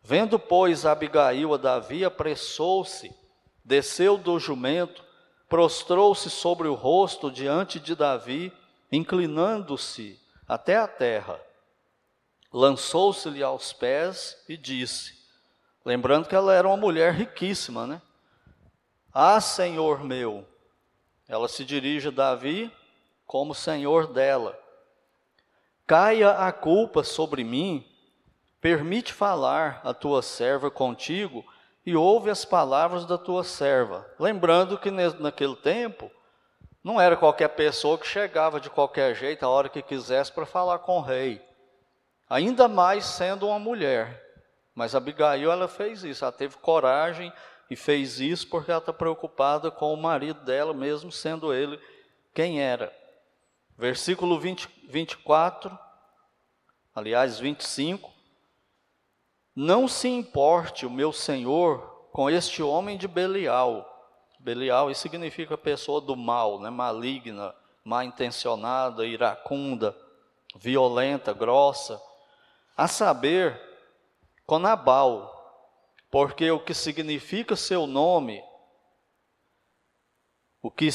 Vendo, 0.02 0.38
pois, 0.38 0.84
Abigail 0.84 1.54
a 1.54 1.56
Davi, 1.56 2.04
apressou-se, 2.04 3.12
desceu 3.64 4.16
do 4.16 4.38
jumento, 4.38 5.02
prostrou-se 5.48 6.28
sobre 6.30 6.68
o 6.68 6.74
rosto 6.74 7.30
diante 7.30 7.80
de 7.80 7.96
Davi, 7.96 8.52
inclinando-se 8.92 10.20
até 10.46 10.76
a 10.76 10.86
terra. 10.86 11.40
Lançou-se-lhe 12.56 13.42
aos 13.42 13.74
pés 13.74 14.42
e 14.48 14.56
disse, 14.56 15.12
lembrando 15.84 16.26
que 16.26 16.34
ela 16.34 16.54
era 16.54 16.66
uma 16.66 16.74
mulher 16.78 17.12
riquíssima, 17.12 17.86
né? 17.86 18.00
Ah, 19.12 19.38
Senhor 19.42 20.02
meu, 20.02 20.42
ela 21.28 21.48
se 21.48 21.66
dirige 21.66 22.08
a 22.08 22.10
Davi 22.10 22.72
como 23.26 23.54
senhor 23.54 24.06
dela. 24.06 24.58
Caia 25.86 26.30
a 26.30 26.50
culpa 26.50 27.04
sobre 27.04 27.44
mim, 27.44 27.86
permite 28.58 29.12
falar 29.12 29.82
a 29.84 29.92
tua 29.92 30.22
serva 30.22 30.70
contigo 30.70 31.44
e 31.84 31.94
ouve 31.94 32.30
as 32.30 32.46
palavras 32.46 33.04
da 33.04 33.18
tua 33.18 33.44
serva. 33.44 34.10
Lembrando 34.18 34.78
que 34.78 34.90
naquele 34.90 35.56
tempo 35.56 36.10
não 36.82 36.98
era 36.98 37.18
qualquer 37.18 37.48
pessoa 37.48 37.98
que 37.98 38.06
chegava 38.06 38.58
de 38.58 38.70
qualquer 38.70 39.14
jeito 39.14 39.44
a 39.44 39.48
hora 39.50 39.68
que 39.68 39.82
quisesse 39.82 40.32
para 40.32 40.46
falar 40.46 40.78
com 40.78 40.96
o 40.96 41.02
rei. 41.02 41.44
Ainda 42.28 42.68
mais 42.68 43.04
sendo 43.04 43.46
uma 43.48 43.58
mulher. 43.58 44.22
Mas 44.74 44.94
Abigail 44.94 45.50
ela 45.50 45.68
fez 45.68 46.04
isso, 46.04 46.24
ela 46.24 46.32
teve 46.32 46.56
coragem 46.58 47.32
e 47.70 47.76
fez 47.76 48.20
isso 48.20 48.48
porque 48.48 48.70
ela 48.70 48.78
está 48.78 48.92
preocupada 48.92 49.70
com 49.70 49.92
o 49.92 49.96
marido 49.96 50.44
dela, 50.44 50.74
mesmo 50.74 51.10
sendo 51.10 51.52
ele 51.52 51.80
quem 52.34 52.60
era. 52.60 52.92
Versículo 53.78 54.38
20, 54.38 54.68
24, 54.88 55.76
aliás, 56.94 57.38
25. 57.38 58.10
Não 59.54 59.88
se 59.88 60.08
importe 60.08 60.84
o 60.84 60.90
meu 60.90 61.12
senhor 61.12 62.08
com 62.12 62.28
este 62.28 62.62
homem 62.62 62.98
de 62.98 63.08
Belial. 63.08 63.92
Belial, 64.38 64.90
isso 64.90 65.00
significa 65.00 65.56
pessoa 65.56 66.00
do 66.00 66.14
mal, 66.14 66.60
né? 66.60 66.70
maligna, 66.70 67.54
mal 67.84 68.02
intencionada, 68.02 69.06
iracunda, 69.06 69.96
violenta, 70.54 71.32
grossa. 71.32 72.00
A 72.76 72.86
saber, 72.86 73.60
com 74.44 74.58
Nabal, 74.58 75.32
porque 76.10 76.50
o 76.50 76.60
que 76.60 76.74
significa 76.74 77.56
seu 77.56 77.86
nome, 77.86 78.42
o 80.62 80.70
que, 80.70 80.88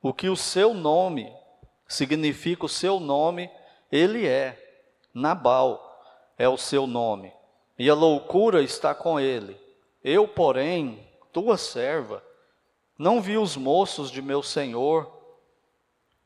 o 0.00 0.12
que 0.12 0.28
o 0.28 0.36
seu 0.36 0.74
nome 0.74 1.32
significa 1.88 2.66
o 2.66 2.68
seu 2.68 2.98
nome, 3.00 3.50
ele 3.90 4.26
é. 4.26 4.58
Nabal 5.14 5.88
é 6.38 6.48
o 6.48 6.56
seu 6.56 6.86
nome, 6.86 7.32
e 7.78 7.90
a 7.90 7.94
loucura 7.94 8.62
está 8.62 8.94
com 8.94 9.20
ele. 9.20 9.60
Eu, 10.02 10.26
porém, 10.26 11.06
tua 11.32 11.56
serva, 11.56 12.24
não 12.98 13.20
vi 13.20 13.36
os 13.36 13.56
moços 13.56 14.10
de 14.10 14.22
meu 14.22 14.42
senhor 14.42 15.12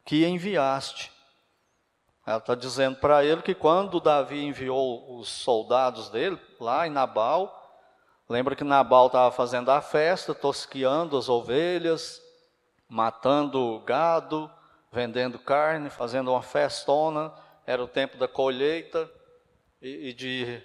que 0.04 0.24
enviaste. 0.24 1.12
Ela 2.26 2.38
está 2.38 2.54
dizendo 2.54 2.96
para 2.96 3.24
ele 3.24 3.40
que 3.40 3.54
quando 3.54 4.00
Davi 4.00 4.44
enviou 4.44 5.18
os 5.18 5.28
soldados 5.28 6.10
dele, 6.10 6.38
lá 6.60 6.86
em 6.86 6.90
Nabal, 6.90 7.66
Lembra 8.28 8.56
que 8.56 8.64
Nabal 8.64 9.06
estava 9.06 9.30
fazendo 9.30 9.70
a 9.70 9.80
festa, 9.80 10.34
tosquiando 10.34 11.16
as 11.16 11.28
ovelhas, 11.28 12.20
matando 12.88 13.80
gado, 13.86 14.50
vendendo 14.90 15.38
carne, 15.38 15.88
fazendo 15.88 16.32
uma 16.32 16.42
festona. 16.42 17.32
Era 17.64 17.82
o 17.82 17.88
tempo 17.88 18.16
da 18.16 18.26
colheita 18.26 19.08
e, 19.80 20.08
e 20.08 20.12
de 20.12 20.60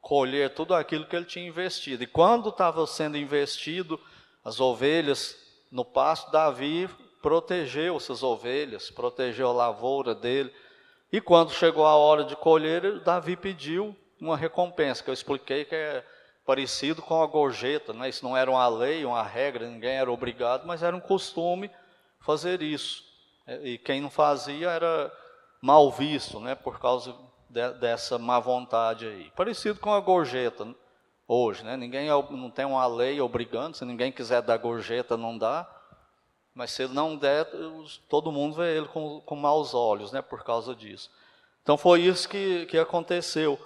colher 0.00 0.54
tudo 0.54 0.74
aquilo 0.74 1.06
que 1.06 1.14
ele 1.14 1.26
tinha 1.26 1.46
investido. 1.46 2.02
E 2.02 2.06
quando 2.06 2.48
estava 2.48 2.86
sendo 2.86 3.18
investido 3.18 4.00
as 4.42 4.58
ovelhas 4.58 5.36
no 5.70 5.84
pasto, 5.84 6.32
Davi 6.32 6.88
protegeu 7.20 7.96
essas 7.96 8.22
ovelhas, 8.22 8.90
protegeu 8.90 9.50
a 9.50 9.52
lavoura 9.52 10.14
dele. 10.14 10.50
E 11.12 11.20
quando 11.20 11.50
chegou 11.50 11.84
a 11.84 11.94
hora 11.94 12.24
de 12.24 12.34
colher, 12.34 13.00
Davi 13.00 13.36
pediu 13.36 13.94
uma 14.18 14.34
recompensa, 14.34 15.04
que 15.04 15.10
eu 15.10 15.14
expliquei 15.14 15.66
que 15.66 15.74
é 15.74 16.02
parecido 16.46 17.02
com 17.02 17.22
a 17.22 17.26
gorjeta, 17.26 17.92
né? 17.92 18.08
isso 18.08 18.24
não 18.24 18.34
era 18.34 18.50
uma 18.50 18.66
lei, 18.66 19.04
uma 19.04 19.22
regra, 19.22 19.68
ninguém 19.68 19.96
era 19.96 20.10
obrigado, 20.10 20.66
mas 20.66 20.82
era 20.82 20.96
um 20.96 21.00
costume 21.00 21.70
fazer 22.18 22.62
isso. 22.62 23.04
É, 23.46 23.60
e 23.62 23.78
quem 23.78 24.00
não 24.00 24.08
fazia 24.08 24.70
era 24.70 25.12
mal 25.60 25.90
visto, 25.90 26.40
né? 26.40 26.54
por 26.54 26.80
causa 26.80 27.14
de, 27.48 27.72
dessa 27.74 28.18
má 28.18 28.40
vontade 28.40 29.06
aí. 29.06 29.30
Parecido 29.36 29.78
com 29.78 29.92
a 29.92 30.00
gorjeta 30.00 30.74
hoje, 31.28 31.62
né? 31.62 31.76
ninguém 31.76 32.08
é 32.08 32.12
não 32.30 32.50
tem 32.50 32.64
uma 32.64 32.86
lei 32.86 33.20
obrigando, 33.20 33.76
se 33.76 33.84
ninguém 33.84 34.10
quiser 34.10 34.40
dar 34.40 34.56
gorjeta, 34.56 35.14
não 35.16 35.36
dá. 35.36 35.68
Mas 36.54 36.70
se 36.70 36.82
ele 36.82 36.92
não 36.92 37.16
der, 37.16 37.46
todo 38.08 38.32
mundo 38.32 38.56
vê 38.56 38.76
ele 38.76 38.88
com, 38.88 39.20
com 39.20 39.36
maus 39.36 39.72
olhos, 39.74 40.12
né, 40.12 40.20
por 40.20 40.44
causa 40.44 40.74
disso. 40.74 41.10
Então 41.62 41.78
foi 41.78 42.02
isso 42.02 42.28
que, 42.28 42.66
que 42.66 42.76
aconteceu. 42.76 43.58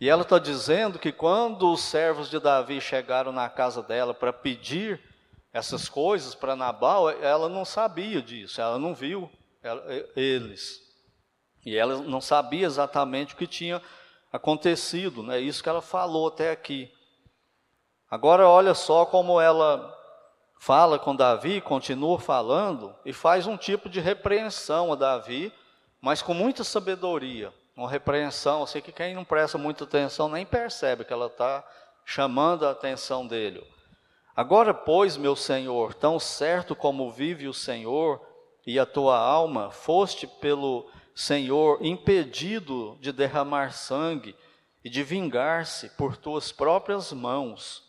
E 0.00 0.08
ela 0.08 0.22
está 0.22 0.38
dizendo 0.38 0.98
que 0.98 1.12
quando 1.12 1.70
os 1.72 1.80
servos 1.80 2.28
de 2.30 2.38
Davi 2.38 2.80
chegaram 2.80 3.32
na 3.32 3.48
casa 3.48 3.82
dela 3.82 4.14
para 4.14 4.32
pedir 4.32 5.00
essas 5.52 5.88
coisas 5.88 6.34
para 6.34 6.56
Nabal, 6.56 7.10
ela 7.10 7.48
não 7.48 7.64
sabia 7.64 8.20
disso, 8.20 8.60
ela 8.60 8.78
não 8.78 8.94
viu 8.94 9.30
eles. 10.16 10.82
E 11.64 11.76
ela 11.76 11.98
não 11.98 12.20
sabia 12.20 12.66
exatamente 12.66 13.34
o 13.34 13.36
que 13.36 13.46
tinha 13.46 13.80
acontecido, 14.32 15.22
né? 15.22 15.40
Isso 15.40 15.62
que 15.62 15.68
ela 15.68 15.80
falou 15.80 16.28
até 16.28 16.50
aqui. 16.50 16.92
Agora 18.10 18.48
olha 18.48 18.74
só 18.74 19.06
como 19.06 19.40
ela 19.40 19.92
fala 20.64 20.98
com 20.98 21.14
Davi, 21.14 21.60
continua 21.60 22.18
falando 22.18 22.96
e 23.04 23.12
faz 23.12 23.46
um 23.46 23.54
tipo 23.54 23.86
de 23.86 24.00
repreensão 24.00 24.90
a 24.90 24.96
Davi, 24.96 25.52
mas 26.00 26.22
com 26.22 26.32
muita 26.32 26.64
sabedoria 26.64 27.52
uma 27.76 27.90
repreensão, 27.90 28.62
assim 28.62 28.80
que 28.80 28.90
quem 28.90 29.14
não 29.14 29.26
presta 29.26 29.58
muita 29.58 29.84
atenção 29.84 30.26
nem 30.26 30.46
percebe 30.46 31.04
que 31.04 31.12
ela 31.12 31.26
está 31.26 31.62
chamando 32.02 32.66
a 32.66 32.70
atenção 32.70 33.26
dele. 33.26 33.62
Agora, 34.34 34.72
pois, 34.72 35.18
meu 35.18 35.36
Senhor, 35.36 35.92
tão 35.92 36.18
certo 36.18 36.74
como 36.74 37.10
vive 37.10 37.46
o 37.46 37.52
Senhor 37.52 38.26
e 38.66 38.78
a 38.78 38.86
tua 38.86 39.18
alma, 39.18 39.70
foste 39.70 40.26
pelo 40.26 40.88
Senhor 41.14 41.84
impedido 41.84 42.96
de 43.02 43.12
derramar 43.12 43.74
sangue 43.74 44.34
e 44.82 44.88
de 44.88 45.02
vingar-se 45.02 45.90
por 45.90 46.16
tuas 46.16 46.50
próprias 46.50 47.12
mãos. 47.12 47.83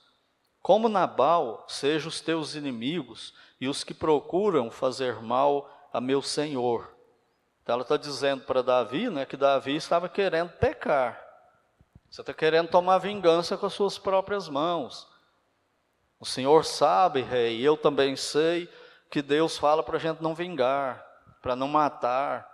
Como 0.65 0.89
Nabal, 0.89 1.63
sejam 1.67 2.07
os 2.10 2.19
teus 2.19 2.55
inimigos 2.55 3.36
e 3.62 3.67
os 3.67 3.84
que 3.84 3.93
procuram 3.93 4.72
fazer 4.72 5.22
mal 5.22 5.69
a 5.93 6.01
meu 6.01 6.24
Senhor. 6.24 6.91
Então 7.62 7.74
ela 7.74 7.84
está 7.84 7.98
dizendo 7.98 8.45
para 8.45 8.63
Davi 8.63 9.12
né, 9.12 9.27
que 9.27 9.38
Davi 9.38 9.75
estava 9.75 10.10
querendo 10.10 10.50
pecar. 10.53 11.24
Você 12.10 12.22
está 12.22 12.34
querendo 12.34 12.69
tomar 12.69 12.98
vingança 12.98 13.55
com 13.55 13.67
as 13.67 13.74
suas 13.74 14.00
próprias 14.00 14.50
mãos. 14.50 15.07
O 16.19 16.25
Senhor 16.25 16.65
sabe, 16.65 17.22
rei, 17.22 17.62
eu 17.62 17.77
também 17.77 18.15
sei 18.15 18.67
que 19.12 19.22
Deus 19.22 19.60
fala 19.60 19.84
para 19.84 19.98
a 19.98 20.00
gente 20.00 20.24
não 20.24 20.34
vingar, 20.34 21.05
para 21.43 21.55
não 21.55 21.67
matar. 21.67 22.50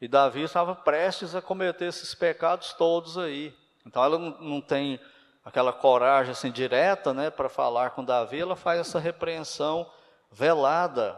E 0.00 0.06
Davi 0.06 0.42
estava 0.42 0.76
prestes 0.76 1.34
a 1.34 1.42
cometer 1.42 1.86
esses 1.86 2.14
pecados 2.14 2.72
todos 2.74 3.18
aí. 3.18 3.52
Então 3.84 4.04
ela 4.04 4.16
não 4.16 4.60
tem 4.60 5.00
aquela 5.46 5.72
coragem 5.72 6.32
assim 6.32 6.50
direta, 6.50 7.14
né, 7.14 7.30
para 7.30 7.48
falar 7.48 7.90
com 7.90 8.04
Davi. 8.04 8.40
Ela 8.40 8.56
faz 8.56 8.80
essa 8.80 8.98
repreensão 8.98 9.88
velada 10.28 11.16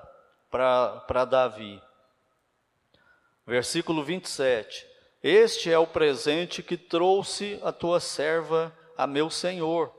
para 0.50 1.24
Davi. 1.24 1.82
Versículo 3.46 4.04
27. 4.04 4.86
Este 5.22 5.72
é 5.72 5.78
o 5.78 5.86
presente 5.86 6.62
que 6.62 6.76
trouxe 6.76 7.58
a 7.64 7.72
tua 7.72 8.00
serva 8.00 8.70
a 8.98 9.06
meu 9.06 9.30
senhor. 9.30 9.90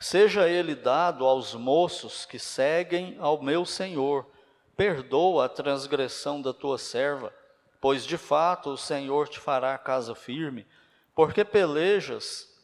Seja 0.00 0.48
ele 0.48 0.74
dado 0.74 1.26
aos 1.26 1.54
moços 1.54 2.24
que 2.24 2.38
seguem 2.38 3.18
ao 3.20 3.42
meu 3.42 3.66
senhor. 3.66 4.26
Perdoa 4.74 5.44
a 5.44 5.48
transgressão 5.50 6.40
da 6.40 6.54
tua 6.54 6.78
serva, 6.78 7.30
pois 7.78 8.06
de 8.06 8.16
fato 8.16 8.70
o 8.70 8.78
Senhor 8.78 9.28
te 9.28 9.38
fará 9.38 9.76
casa 9.78 10.14
firme, 10.14 10.66
porque 11.14 11.44
pelejas 11.44 12.55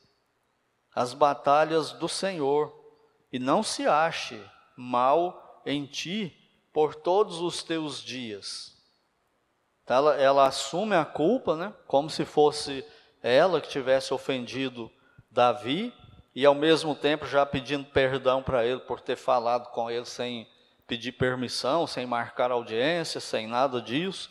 as 0.94 1.14
batalhas 1.14 1.92
do 1.92 2.08
Senhor, 2.08 2.72
e 3.32 3.38
não 3.38 3.62
se 3.62 3.86
ache 3.86 4.40
mal 4.76 5.62
em 5.64 5.86
ti 5.86 6.36
por 6.72 6.94
todos 6.94 7.40
os 7.40 7.62
teus 7.62 8.02
dias. 8.02 8.72
Ela, 9.86 10.16
ela 10.16 10.46
assume 10.46 10.96
a 10.96 11.04
culpa, 11.04 11.54
né, 11.54 11.74
como 11.86 12.08
se 12.08 12.24
fosse 12.24 12.84
ela 13.22 13.60
que 13.60 13.68
tivesse 13.68 14.14
ofendido 14.14 14.90
Davi, 15.30 15.94
e 16.34 16.46
ao 16.46 16.54
mesmo 16.54 16.94
tempo 16.94 17.26
já 17.26 17.44
pedindo 17.44 17.84
perdão 17.84 18.42
para 18.42 18.64
ele 18.64 18.80
por 18.80 19.00
ter 19.00 19.16
falado 19.16 19.68
com 19.70 19.90
ele 19.90 20.06
sem 20.06 20.48
pedir 20.86 21.12
permissão, 21.12 21.86
sem 21.86 22.06
marcar 22.06 22.50
audiência, 22.50 23.20
sem 23.20 23.46
nada 23.46 23.80
disso. 23.80 24.30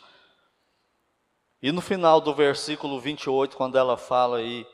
E 1.62 1.70
no 1.70 1.80
final 1.80 2.20
do 2.20 2.34
versículo 2.34 3.00
28, 3.00 3.56
quando 3.56 3.78
ela 3.78 3.96
fala 3.96 4.38
aí, 4.38 4.66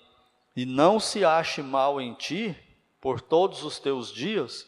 e 0.59 0.67
não 0.67 0.99
se 0.99 1.25
ache 1.25 1.63
mal 1.63 2.01
em 2.01 2.15
ti 2.15 2.53
por 3.01 3.21
todos 3.21 3.63
os 3.63 3.79
teus 3.79 4.13
dias, 4.13 4.67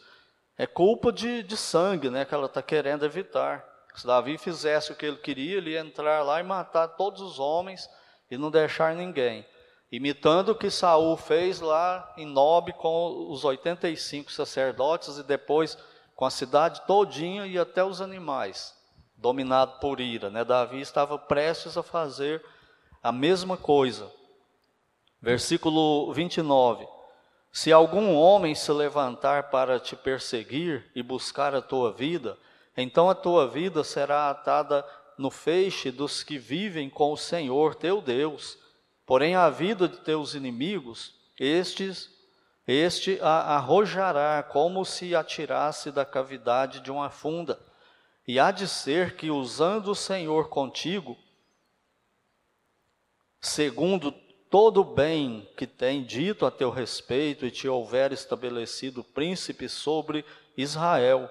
é 0.56 0.64
culpa 0.64 1.10
de, 1.10 1.42
de 1.42 1.56
sangue, 1.56 2.08
né, 2.08 2.24
que 2.24 2.32
ela 2.32 2.46
está 2.46 2.62
querendo 2.62 3.04
evitar. 3.04 3.66
Se 3.96 4.06
Davi 4.06 4.38
fizesse 4.38 4.92
o 4.92 4.94
que 4.94 5.04
ele 5.04 5.16
queria, 5.16 5.56
ele 5.56 5.70
ia 5.70 5.80
entrar 5.80 6.22
lá 6.22 6.38
e 6.38 6.44
matar 6.44 6.86
todos 6.86 7.20
os 7.20 7.40
homens 7.40 7.90
e 8.30 8.38
não 8.38 8.52
deixar 8.52 8.94
ninguém. 8.94 9.44
Imitando 9.90 10.50
o 10.50 10.54
que 10.54 10.70
Saul 10.70 11.16
fez 11.16 11.58
lá 11.60 12.14
em 12.16 12.24
Nob 12.24 12.72
com 12.74 13.28
os 13.28 13.44
85 13.44 14.30
sacerdotes 14.30 15.18
e 15.18 15.24
depois 15.24 15.76
com 16.14 16.24
a 16.24 16.30
cidade 16.30 16.82
todinha 16.86 17.48
e 17.48 17.58
até 17.58 17.82
os 17.82 18.00
animais, 18.00 18.76
dominado 19.16 19.80
por 19.80 19.98
ira. 19.98 20.30
Né? 20.30 20.44
Davi 20.44 20.80
estava 20.80 21.18
prestes 21.18 21.76
a 21.76 21.82
fazer 21.82 22.40
a 23.02 23.10
mesma 23.10 23.56
coisa. 23.56 24.19
Versículo 25.20 26.12
29. 26.12 26.86
Se 27.52 27.72
algum 27.72 28.14
homem 28.14 28.54
se 28.54 28.72
levantar 28.72 29.50
para 29.50 29.78
te 29.78 29.96
perseguir 29.96 30.90
e 30.94 31.02
buscar 31.02 31.54
a 31.54 31.60
tua 31.60 31.92
vida, 31.92 32.38
então 32.76 33.10
a 33.10 33.14
tua 33.14 33.46
vida 33.48 33.82
será 33.84 34.30
atada 34.30 34.86
no 35.18 35.30
feixe 35.30 35.90
dos 35.90 36.22
que 36.22 36.38
vivem 36.38 36.88
com 36.88 37.12
o 37.12 37.16
Senhor 37.16 37.74
teu 37.74 38.00
Deus. 38.00 38.56
Porém, 39.04 39.34
a 39.34 39.50
vida 39.50 39.88
de 39.88 39.98
teus 39.98 40.34
inimigos, 40.34 41.14
estes, 41.38 42.08
este 42.66 43.18
a 43.20 43.56
arrojará 43.56 44.42
como 44.42 44.84
se 44.84 45.14
atirasse 45.14 45.90
da 45.90 46.04
cavidade 46.04 46.80
de 46.80 46.90
uma 46.90 47.10
funda. 47.10 47.60
E 48.26 48.38
há 48.38 48.50
de 48.50 48.68
ser 48.68 49.16
que, 49.16 49.30
usando 49.30 49.88
o 49.88 49.94
Senhor 49.94 50.48
contigo, 50.48 51.18
segundo 53.40 54.14
todo 54.50 54.80
o 54.80 54.84
bem 54.84 55.48
que 55.56 55.66
tem 55.66 56.02
dito 56.02 56.44
a 56.44 56.50
teu 56.50 56.70
respeito 56.70 57.46
e 57.46 57.50
te 57.50 57.68
houver 57.68 58.12
estabelecido 58.12 59.02
príncipe 59.02 59.68
sobre 59.68 60.24
Israel, 60.56 61.30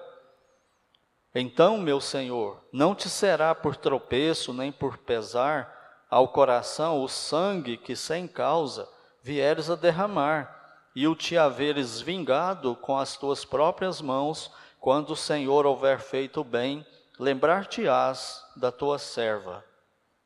então, 1.34 1.78
meu 1.78 2.00
Senhor, 2.00 2.60
não 2.72 2.92
te 2.92 3.08
será 3.08 3.54
por 3.54 3.76
tropeço 3.76 4.52
nem 4.52 4.72
por 4.72 4.98
pesar 4.98 6.04
ao 6.10 6.26
coração 6.26 7.02
o 7.02 7.08
sangue 7.08 7.76
que 7.76 7.94
sem 7.94 8.26
causa 8.26 8.88
vieres 9.22 9.70
a 9.70 9.76
derramar, 9.76 10.56
e 10.96 11.06
o 11.06 11.14
te 11.14 11.38
haveres 11.38 12.00
vingado 12.00 12.74
com 12.74 12.98
as 12.98 13.16
tuas 13.16 13.44
próprias 13.44 14.00
mãos, 14.00 14.50
quando 14.80 15.10
o 15.10 15.16
Senhor 15.16 15.66
houver 15.66 16.00
feito 16.00 16.42
bem, 16.42 16.84
lembrar-te-ás 17.16 18.44
da 18.56 18.72
tua 18.72 18.98
serva. 18.98 19.64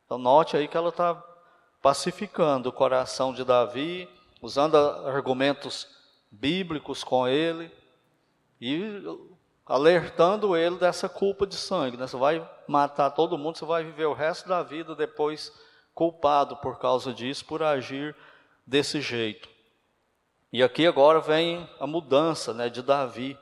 Então, 0.06 0.16
note 0.16 0.56
aí 0.56 0.66
que 0.66 0.76
ela 0.76 0.88
está 0.88 1.22
pacificando 1.84 2.70
o 2.70 2.72
coração 2.72 3.30
de 3.30 3.44
Davi, 3.44 4.08
usando 4.40 4.74
argumentos 4.74 5.86
bíblicos 6.30 7.04
com 7.04 7.28
ele 7.28 7.70
e 8.58 9.02
alertando 9.66 10.56
ele 10.56 10.78
dessa 10.78 11.10
culpa 11.10 11.46
de 11.46 11.56
sangue. 11.56 11.98
Né? 11.98 12.06
Você 12.06 12.16
vai 12.16 12.50
matar 12.66 13.10
todo 13.10 13.36
mundo, 13.36 13.58
você 13.58 13.66
vai 13.66 13.84
viver 13.84 14.06
o 14.06 14.14
resto 14.14 14.48
da 14.48 14.62
vida 14.62 14.94
depois 14.94 15.52
culpado 15.92 16.56
por 16.56 16.78
causa 16.78 17.12
disso, 17.12 17.44
por 17.44 17.62
agir 17.62 18.16
desse 18.66 19.02
jeito. 19.02 19.46
E 20.50 20.62
aqui 20.62 20.86
agora 20.86 21.20
vem 21.20 21.68
a 21.78 21.86
mudança 21.86 22.54
né, 22.54 22.70
de 22.70 22.80
Davi. 22.80 23.38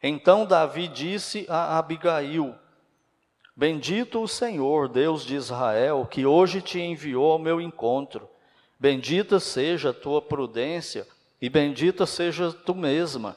Então 0.00 0.46
Davi 0.46 0.86
disse 0.86 1.44
a 1.48 1.78
Abigail: 1.78 2.56
Bendito 3.58 4.22
o 4.22 4.28
Senhor, 4.28 4.86
Deus 4.86 5.24
de 5.24 5.34
Israel, 5.34 6.06
que 6.10 6.26
hoje 6.26 6.60
te 6.60 6.78
enviou 6.78 7.32
ao 7.32 7.38
meu 7.38 7.58
encontro. 7.58 8.28
Bendita 8.78 9.40
seja 9.40 9.90
a 9.90 9.94
tua 9.94 10.20
prudência 10.20 11.08
e 11.40 11.48
bendita 11.48 12.04
seja 12.04 12.52
tu 12.52 12.74
mesma 12.74 13.34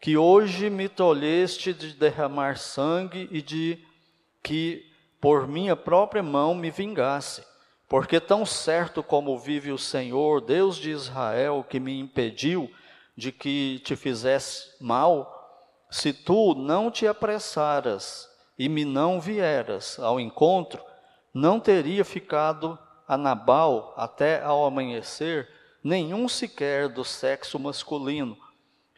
que 0.00 0.16
hoje 0.16 0.70
me 0.70 0.88
tolheste 0.88 1.74
de 1.74 1.92
derramar 1.92 2.56
sangue 2.56 3.28
e 3.30 3.42
de 3.42 3.78
que 4.42 4.90
por 5.20 5.46
minha 5.46 5.76
própria 5.76 6.22
mão 6.22 6.54
me 6.54 6.70
vingasse. 6.70 7.42
Porque 7.86 8.18
tão 8.18 8.46
certo 8.46 9.02
como 9.02 9.38
vive 9.38 9.70
o 9.70 9.76
Senhor, 9.76 10.40
Deus 10.40 10.78
de 10.78 10.92
Israel, 10.92 11.62
que 11.68 11.78
me 11.78 11.98
impediu 11.98 12.70
de 13.14 13.30
que 13.30 13.82
te 13.84 13.96
fizesse 13.96 14.70
mal, 14.80 15.84
se 15.90 16.10
tu 16.12 16.54
não 16.54 16.90
te 16.90 17.06
apressaras 17.06 18.28
e 18.58 18.68
me 18.68 18.84
não 18.84 19.20
vieras 19.20 19.98
ao 19.98 20.18
encontro, 20.18 20.82
não 21.32 21.60
teria 21.60 22.04
ficado 22.04 22.78
a 23.06 23.16
Nabal 23.16 23.94
até 23.96 24.42
ao 24.42 24.64
amanhecer 24.64 25.48
nenhum 25.82 26.28
sequer 26.28 26.88
do 26.88 27.04
sexo 27.04 27.58
masculino 27.58 28.36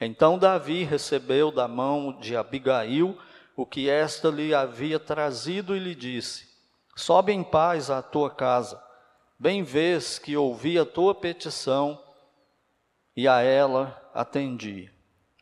então 0.01 0.38
Davi 0.38 0.83
recebeu 0.83 1.53
da 1.53 1.68
mão 1.68 2.18
de 2.18 2.35
Abigail 2.35 3.18
o 3.55 3.66
que 3.66 3.90
esta 3.90 4.31
lhe 4.31 4.55
havia 4.55 4.99
trazido 4.99 5.77
e 5.77 5.79
lhe 5.79 5.94
disse: 5.94 6.49
Sobe 6.96 7.33
em 7.33 7.44
paz 7.44 7.90
à 7.90 8.01
tua 8.01 8.31
casa. 8.31 8.83
Bem 9.38 9.62
vês 9.62 10.18
que 10.18 10.37
ouvi 10.37 10.79
a 10.79 10.87
tua 10.87 11.14
petição 11.14 12.03
e 13.14 13.29
a 13.29 13.42
ela 13.42 14.11
atendi. 14.14 14.90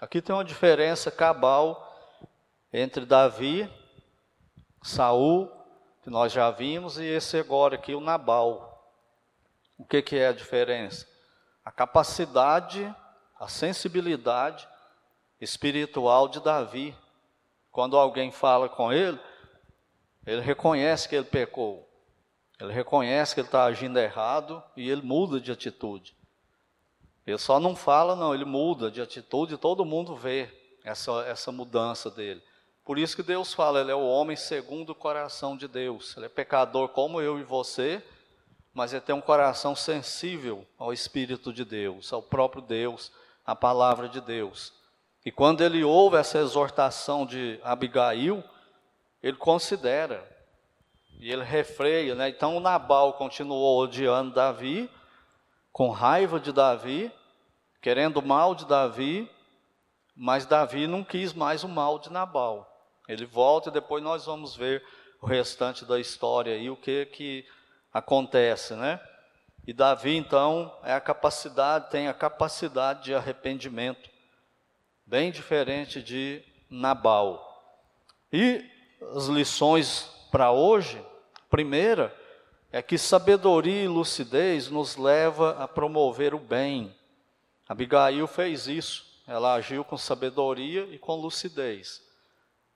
Aqui 0.00 0.20
tem 0.20 0.34
uma 0.34 0.44
diferença 0.44 1.10
cabal 1.10 1.84
entre 2.72 3.06
Davi, 3.06 3.70
Saul, 4.82 5.50
que 6.02 6.10
nós 6.10 6.32
já 6.32 6.50
vimos, 6.50 6.98
e 6.98 7.04
esse 7.04 7.38
agora 7.38 7.74
aqui, 7.74 7.94
o 7.94 8.00
Nabal. 8.00 8.92
O 9.76 9.84
que, 9.84 10.02
que 10.02 10.16
é 10.16 10.28
a 10.28 10.32
diferença? 10.32 11.06
A 11.64 11.70
capacidade 11.70 12.94
a 13.38 13.46
sensibilidade 13.46 14.68
espiritual 15.40 16.28
de 16.28 16.40
Davi. 16.40 16.94
Quando 17.70 17.96
alguém 17.96 18.32
fala 18.32 18.68
com 18.68 18.92
ele, 18.92 19.18
ele 20.26 20.40
reconhece 20.40 21.08
que 21.08 21.14
ele 21.14 21.24
pecou, 21.24 21.88
ele 22.58 22.72
reconhece 22.72 23.34
que 23.34 23.40
ele 23.40 23.48
está 23.48 23.64
agindo 23.64 23.98
errado 23.98 24.62
e 24.76 24.90
ele 24.90 25.02
muda 25.02 25.40
de 25.40 25.52
atitude. 25.52 26.16
Ele 27.24 27.38
só 27.38 27.60
não 27.60 27.76
fala, 27.76 28.16
não, 28.16 28.34
ele 28.34 28.44
muda 28.44 28.90
de 28.90 29.00
atitude 29.00 29.54
e 29.54 29.58
todo 29.58 29.84
mundo 29.84 30.16
vê 30.16 30.50
essa, 30.82 31.12
essa 31.26 31.52
mudança 31.52 32.10
dele. 32.10 32.42
Por 32.88 32.98
isso 32.98 33.14
que 33.14 33.22
Deus 33.22 33.52
fala, 33.52 33.82
ele 33.82 33.90
é 33.90 33.94
o 33.94 34.08
homem 34.08 34.34
segundo 34.34 34.92
o 34.92 34.94
coração 34.94 35.58
de 35.58 35.68
Deus. 35.68 36.16
Ele 36.16 36.24
é 36.24 36.28
pecador 36.30 36.88
como 36.88 37.20
eu 37.20 37.38
e 37.38 37.42
você, 37.42 38.02
mas 38.72 38.94
ele 38.94 39.02
tem 39.02 39.14
um 39.14 39.20
coração 39.20 39.76
sensível 39.76 40.66
ao 40.78 40.90
Espírito 40.90 41.52
de 41.52 41.66
Deus, 41.66 42.10
ao 42.14 42.22
próprio 42.22 42.62
Deus 42.62 43.12
a 43.44 43.54
palavra 43.54 44.08
de 44.08 44.22
Deus. 44.22 44.72
E 45.22 45.30
quando 45.30 45.62
ele 45.62 45.84
ouve 45.84 46.16
essa 46.16 46.38
exortação 46.38 47.26
de 47.26 47.60
Abigail, 47.62 48.42
ele 49.22 49.36
considera 49.36 50.26
e 51.20 51.30
ele 51.30 51.44
refreia, 51.44 52.14
né? 52.14 52.30
Então 52.30 52.58
Nabal 52.58 53.12
continuou 53.12 53.82
odiando 53.82 54.32
Davi, 54.32 54.90
com 55.70 55.90
raiva 55.90 56.40
de 56.40 56.52
Davi, 56.52 57.12
querendo 57.82 58.20
o 58.20 58.26
mal 58.26 58.54
de 58.54 58.64
Davi, 58.64 59.30
mas 60.16 60.46
Davi 60.46 60.86
não 60.86 61.04
quis 61.04 61.34
mais 61.34 61.62
o 61.62 61.68
mal 61.68 61.98
de 61.98 62.10
Nabal. 62.10 62.76
Ele 63.08 63.24
volta 63.24 63.70
e 63.70 63.72
depois 63.72 64.02
nós 64.02 64.26
vamos 64.26 64.54
ver 64.54 64.84
o 65.20 65.26
restante 65.26 65.84
da 65.84 65.98
história 65.98 66.56
e 66.56 66.68
o 66.68 66.76
que 66.76 67.06
que 67.06 67.46
acontece, 67.92 68.74
né? 68.74 69.00
E 69.66 69.72
Davi, 69.72 70.16
então, 70.16 70.74
é 70.82 70.92
a 70.94 71.00
capacidade, 71.00 71.90
tem 71.90 72.08
a 72.08 72.14
capacidade 72.14 73.04
de 73.04 73.14
arrependimento, 73.14 74.08
bem 75.04 75.30
diferente 75.30 76.02
de 76.02 76.42
Nabal. 76.70 77.44
E 78.32 78.64
as 79.14 79.26
lições 79.26 80.10
para 80.30 80.50
hoje, 80.50 81.02
primeira, 81.50 82.14
é 82.70 82.82
que 82.82 82.98
sabedoria 82.98 83.84
e 83.84 83.88
lucidez 83.88 84.68
nos 84.68 84.96
leva 84.96 85.62
a 85.62 85.66
promover 85.66 86.34
o 86.34 86.38
bem. 86.38 86.94
Abigail 87.66 88.26
fez 88.26 88.66
isso. 88.66 89.06
Ela 89.26 89.54
agiu 89.54 89.84
com 89.84 89.96
sabedoria 89.96 90.84
e 90.84 90.98
com 90.98 91.14
lucidez. 91.14 92.02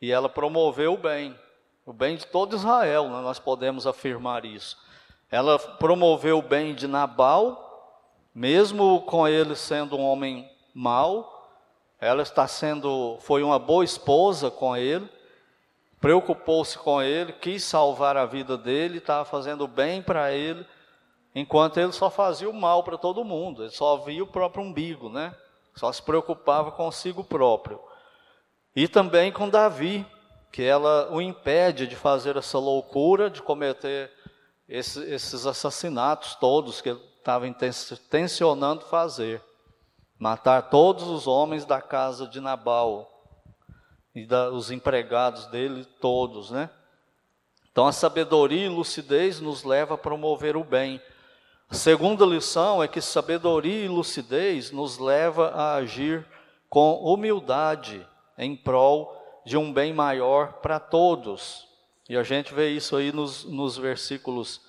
E 0.02 0.10
ela 0.10 0.28
promoveu 0.28 0.94
o 0.94 0.98
bem, 0.98 1.38
o 1.86 1.92
bem 1.92 2.16
de 2.16 2.26
todo 2.26 2.56
Israel, 2.56 3.08
né? 3.08 3.20
nós 3.20 3.38
podemos 3.38 3.86
afirmar 3.86 4.44
isso. 4.44 4.76
Ela 5.30 5.56
promoveu 5.60 6.38
o 6.38 6.42
bem 6.42 6.74
de 6.74 6.88
Nabal, 6.88 8.10
mesmo 8.34 9.02
com 9.02 9.28
ele 9.28 9.54
sendo 9.54 9.96
um 9.96 10.02
homem 10.04 10.50
mau, 10.74 11.48
ela 12.00 12.20
está 12.20 12.48
sendo, 12.48 13.16
foi 13.20 13.44
uma 13.44 13.60
boa 13.60 13.84
esposa 13.84 14.50
com 14.50 14.76
ele, 14.76 15.08
preocupou-se 16.00 16.76
com 16.76 17.00
ele, 17.00 17.32
quis 17.34 17.62
salvar 17.62 18.16
a 18.16 18.26
vida 18.26 18.58
dele, 18.58 18.98
estava 18.98 19.24
fazendo 19.24 19.68
bem 19.68 20.02
para 20.02 20.32
ele, 20.32 20.66
enquanto 21.32 21.78
ele 21.78 21.92
só 21.92 22.10
fazia 22.10 22.50
o 22.50 22.52
mal 22.52 22.82
para 22.82 22.98
todo 22.98 23.24
mundo, 23.24 23.62
ele 23.62 23.70
só 23.70 23.98
via 23.98 24.24
o 24.24 24.26
próprio 24.26 24.64
umbigo, 24.64 25.08
né? 25.08 25.32
Só 25.76 25.92
se 25.92 26.02
preocupava 26.02 26.72
consigo 26.72 27.22
próprio. 27.22 27.78
E 28.74 28.88
também 28.88 29.30
com 29.30 29.48
Davi, 29.48 30.06
que 30.50 30.62
ela 30.62 31.10
o 31.12 31.20
impede 31.20 31.86
de 31.86 31.94
fazer 31.94 32.36
essa 32.36 32.58
loucura, 32.58 33.28
de 33.28 33.42
cometer 33.42 34.10
esses 34.68 35.46
assassinatos 35.46 36.34
todos 36.36 36.80
que 36.80 36.88
ele 36.90 37.00
estava 37.18 37.46
intencionando 37.46 38.84
fazer. 38.86 39.42
Matar 40.18 40.70
todos 40.70 41.04
os 41.08 41.26
homens 41.26 41.64
da 41.64 41.80
casa 41.80 42.26
de 42.26 42.40
Nabal 42.40 43.08
e 44.14 44.26
da, 44.26 44.50
os 44.50 44.70
empregados 44.70 45.46
dele 45.46 45.84
todos, 46.00 46.50
né? 46.50 46.70
Então 47.70 47.86
a 47.86 47.92
sabedoria 47.92 48.66
e 48.66 48.68
lucidez 48.68 49.40
nos 49.40 49.64
leva 49.64 49.94
a 49.94 49.98
promover 49.98 50.56
o 50.56 50.64
bem. 50.64 51.00
A 51.68 51.74
segunda 51.74 52.24
lição 52.24 52.82
é 52.82 52.88
que 52.88 53.00
sabedoria 53.00 53.84
e 53.84 53.88
lucidez 53.88 54.70
nos 54.70 54.98
leva 54.98 55.48
a 55.48 55.74
agir 55.74 56.26
com 56.68 56.94
humildade 57.02 58.06
em 58.36 58.56
prol 58.56 59.14
de 59.44 59.56
um 59.56 59.72
bem 59.72 59.92
maior 59.92 60.54
para 60.54 60.78
todos. 60.78 61.68
E 62.08 62.16
a 62.16 62.22
gente 62.22 62.52
vê 62.52 62.70
isso 62.70 62.96
aí 62.96 63.12
nos, 63.12 63.44
nos 63.44 63.76
versículos 63.76 64.60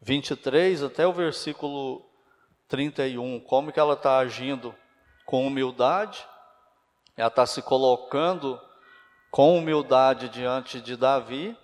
23 0.00 0.82
até 0.82 1.06
o 1.06 1.12
versículo 1.12 2.04
31, 2.68 3.40
como 3.40 3.72
que 3.72 3.78
ela 3.78 3.94
está 3.94 4.18
agindo 4.18 4.74
com 5.24 5.46
humildade, 5.46 6.26
ela 7.16 7.28
está 7.28 7.46
se 7.46 7.62
colocando 7.62 8.60
com 9.30 9.56
humildade 9.56 10.28
diante 10.28 10.80
de 10.80 10.96
Davi, 10.96 11.56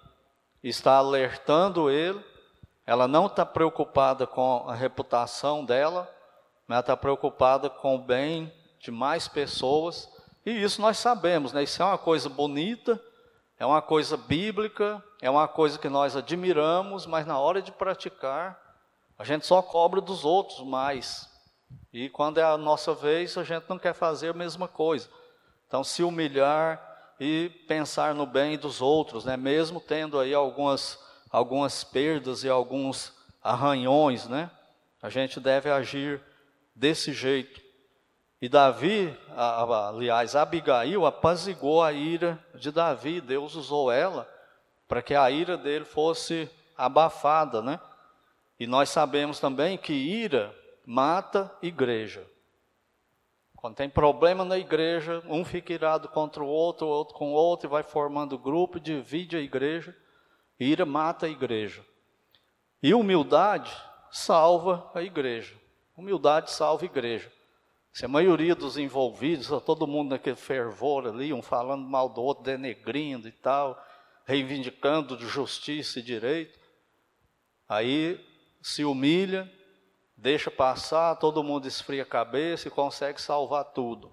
está 0.62 0.96
alertando 0.96 1.90
ele 1.90 2.22
ela 2.88 3.06
não 3.06 3.26
está 3.26 3.44
preocupada 3.44 4.26
com 4.26 4.64
a 4.66 4.74
reputação 4.74 5.62
dela, 5.62 6.10
ela 6.66 6.80
está 6.80 6.96
preocupada 6.96 7.68
com 7.68 7.96
o 7.96 7.98
bem 7.98 8.50
de 8.80 8.90
mais 8.90 9.28
pessoas. 9.28 10.08
E 10.48 10.62
isso 10.62 10.80
nós 10.80 10.96
sabemos, 10.96 11.52
né? 11.52 11.62
Isso 11.62 11.82
é 11.82 11.84
uma 11.84 11.98
coisa 11.98 12.26
bonita, 12.26 12.98
é 13.58 13.66
uma 13.66 13.82
coisa 13.82 14.16
bíblica, 14.16 15.04
é 15.20 15.28
uma 15.28 15.46
coisa 15.46 15.78
que 15.78 15.90
nós 15.90 16.16
admiramos, 16.16 17.04
mas 17.04 17.26
na 17.26 17.38
hora 17.38 17.60
de 17.60 17.70
praticar, 17.70 18.58
a 19.18 19.24
gente 19.24 19.44
só 19.44 19.60
cobra 19.60 20.00
dos 20.00 20.24
outros 20.24 20.66
mais. 20.66 21.28
E 21.92 22.08
quando 22.08 22.38
é 22.38 22.42
a 22.42 22.56
nossa 22.56 22.94
vez, 22.94 23.36
a 23.36 23.44
gente 23.44 23.66
não 23.68 23.78
quer 23.78 23.92
fazer 23.92 24.30
a 24.30 24.32
mesma 24.32 24.66
coisa. 24.66 25.10
Então, 25.66 25.84
se 25.84 26.02
humilhar 26.02 26.82
e 27.20 27.50
pensar 27.68 28.14
no 28.14 28.24
bem 28.24 28.56
dos 28.56 28.80
outros, 28.80 29.26
né? 29.26 29.36
Mesmo 29.36 29.82
tendo 29.82 30.18
aí 30.18 30.32
algumas 30.32 30.98
algumas 31.30 31.84
perdas 31.84 32.42
e 32.42 32.48
alguns 32.48 33.12
arranhões, 33.42 34.26
né? 34.26 34.50
A 35.02 35.10
gente 35.10 35.40
deve 35.40 35.70
agir 35.70 36.22
desse 36.74 37.12
jeito. 37.12 37.67
E 38.40 38.48
Davi, 38.48 39.16
aliás, 39.88 40.36
Abigail 40.36 41.04
apazigou 41.04 41.82
a 41.82 41.92
ira 41.92 42.38
de 42.54 42.70
Davi, 42.70 43.20
Deus 43.20 43.56
usou 43.56 43.90
ela 43.90 44.28
para 44.86 45.02
que 45.02 45.14
a 45.14 45.30
ira 45.30 45.56
dele 45.56 45.84
fosse 45.84 46.48
abafada, 46.76 47.60
né? 47.60 47.80
E 48.58 48.66
nós 48.66 48.88
sabemos 48.90 49.40
também 49.40 49.76
que 49.76 49.92
ira 49.92 50.54
mata 50.86 51.52
igreja. 51.60 52.24
Quando 53.56 53.74
tem 53.74 53.90
problema 53.90 54.44
na 54.44 54.56
igreja, 54.56 55.20
um 55.26 55.44
fica 55.44 55.72
irado 55.72 56.08
contra 56.08 56.42
o 56.42 56.46
outro, 56.46 56.86
o 56.86 56.90
outro 56.90 57.14
com 57.16 57.32
o 57.32 57.34
outro, 57.34 57.68
e 57.68 57.70
vai 57.70 57.82
formando 57.82 58.38
grupo, 58.38 58.78
divide 58.78 59.36
a 59.36 59.40
igreja. 59.40 59.96
Ira 60.60 60.86
mata 60.86 61.26
a 61.26 61.28
igreja. 61.28 61.84
E 62.80 62.94
humildade 62.94 63.70
salva 64.12 64.88
a 64.94 65.02
igreja. 65.02 65.56
Humildade 65.96 66.52
salva 66.52 66.84
a 66.84 66.86
igreja. 66.86 67.30
Se 67.92 68.04
a 68.04 68.08
maioria 68.08 68.54
dos 68.54 68.76
envolvidos, 68.76 69.48
todo 69.64 69.86
mundo 69.86 70.10
naquele 70.10 70.36
fervor 70.36 71.06
ali, 71.06 71.32
um 71.32 71.42
falando 71.42 71.88
mal 71.88 72.08
do 72.08 72.22
outro, 72.22 72.44
denegrindo 72.44 73.26
e 73.26 73.32
tal, 73.32 73.82
reivindicando 74.24 75.16
de 75.16 75.26
justiça 75.26 75.98
e 75.98 76.02
direito, 76.02 76.58
aí 77.68 78.24
se 78.62 78.84
humilha, 78.84 79.50
deixa 80.16 80.50
passar, 80.50 81.16
todo 81.16 81.42
mundo 81.42 81.66
esfria 81.66 82.02
a 82.02 82.06
cabeça 82.06 82.68
e 82.68 82.70
consegue 82.70 83.20
salvar 83.20 83.64
tudo. 83.64 84.12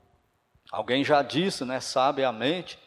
Alguém 0.72 1.04
já 1.04 1.22
disse, 1.22 1.64
né, 1.66 1.80
sabiamente, 1.80 2.80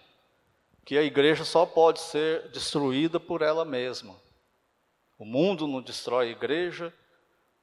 que 0.85 0.96
a 0.96 1.03
igreja 1.03 1.44
só 1.44 1.66
pode 1.66 2.01
ser 2.01 2.51
destruída 2.51 3.20
por 3.20 3.42
ela 3.42 3.64
mesma. 3.64 4.16
O 5.18 5.24
mundo 5.24 5.66
não 5.66 5.83
destrói 5.83 6.29
a 6.29 6.33
igreja, 6.33 6.94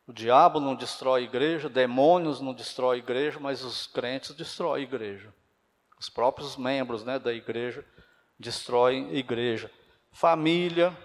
o 0.07 0.13
diabo 0.13 0.59
não 0.59 0.75
destrói 0.75 1.21
a 1.21 1.23
igreja, 1.23 1.67
demônios 1.67 2.39
não 2.39 2.53
destrói 2.53 2.97
a 2.97 2.99
igreja, 2.99 3.39
mas 3.39 3.63
os 3.63 3.87
crentes 3.87 4.35
destroem 4.35 4.81
a 4.81 4.87
igreja. 4.87 5.33
Os 5.99 6.09
próprios 6.09 6.55
membros 6.57 7.03
né, 7.03 7.17
da 7.17 7.33
igreja 7.33 7.83
destroem 8.39 9.09
a 9.09 9.13
igreja. 9.13 9.71
Família, 10.11 10.95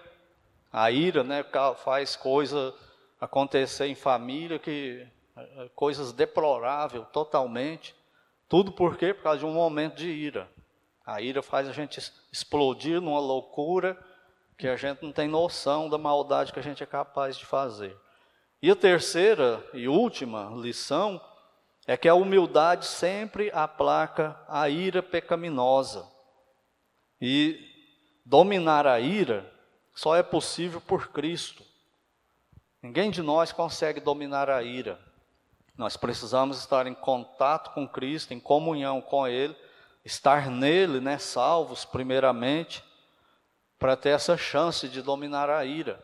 a 0.71 0.91
ira 0.91 1.23
né, 1.23 1.43
faz 1.83 2.15
coisa 2.15 2.75
acontecer 3.19 3.87
em 3.87 3.95
família 3.95 4.59
que 4.59 5.07
é, 5.35 5.69
coisas 5.75 6.11
deploráveis 6.11 7.03
totalmente. 7.11 7.95
Tudo 8.47 8.71
por 8.71 8.97
quê? 8.97 9.13
Por 9.13 9.23
causa 9.23 9.39
de 9.39 9.45
um 9.45 9.53
momento 9.53 9.95
de 9.95 10.09
ira. 10.09 10.47
A 11.05 11.21
ira 11.21 11.41
faz 11.41 11.67
a 11.67 11.73
gente 11.73 11.99
explodir 12.31 13.01
numa 13.01 13.19
loucura 13.19 13.97
que 14.57 14.67
a 14.67 14.75
gente 14.75 15.01
não 15.01 15.11
tem 15.11 15.27
noção 15.27 15.89
da 15.89 15.97
maldade 15.97 16.53
que 16.53 16.59
a 16.59 16.63
gente 16.63 16.83
é 16.83 16.85
capaz 16.85 17.35
de 17.35 17.45
fazer. 17.45 17.97
E 18.61 18.69
a 18.69 18.75
terceira 18.75 19.65
e 19.73 19.87
última 19.87 20.51
lição 20.55 21.19
é 21.87 21.97
que 21.97 22.07
a 22.07 22.13
humildade 22.13 22.85
sempre 22.85 23.51
aplaca 23.51 24.39
a 24.47 24.69
ira 24.69 25.01
pecaminosa. 25.01 26.07
E 27.19 27.59
dominar 28.25 28.85
a 28.85 28.99
ira 28.99 29.51
só 29.95 30.15
é 30.15 30.23
possível 30.23 30.79
por 30.79 31.09
Cristo. 31.09 31.63
Ninguém 32.81 33.09
de 33.09 33.21
nós 33.21 33.51
consegue 33.51 33.99
dominar 33.99 34.49
a 34.49 34.61
ira. 34.61 34.99
Nós 35.75 35.97
precisamos 35.97 36.59
estar 36.59 36.85
em 36.85 36.93
contato 36.93 37.73
com 37.73 37.87
Cristo, 37.87 38.33
em 38.33 38.39
comunhão 38.39 39.01
com 39.01 39.27
Ele 39.27 39.55
estar 40.03 40.49
nele, 40.49 40.99
né, 40.99 41.17
salvos 41.17 41.85
primeiramente, 41.85 42.83
para 43.77 43.95
ter 43.95 44.09
essa 44.09 44.37
chance 44.37 44.87
de 44.87 45.01
dominar 45.01 45.49
a 45.49 45.65
ira. 45.65 46.03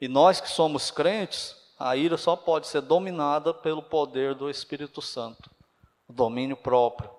E 0.00 0.08
nós 0.08 0.40
que 0.40 0.48
somos 0.48 0.90
crentes, 0.90 1.56
a 1.78 1.96
ira 1.96 2.16
só 2.16 2.34
pode 2.36 2.66
ser 2.66 2.80
dominada 2.80 3.52
pelo 3.52 3.82
poder 3.82 4.34
do 4.34 4.48
Espírito 4.48 5.02
Santo, 5.02 5.50
o 6.08 6.12
domínio 6.12 6.56
próprio. 6.56 7.10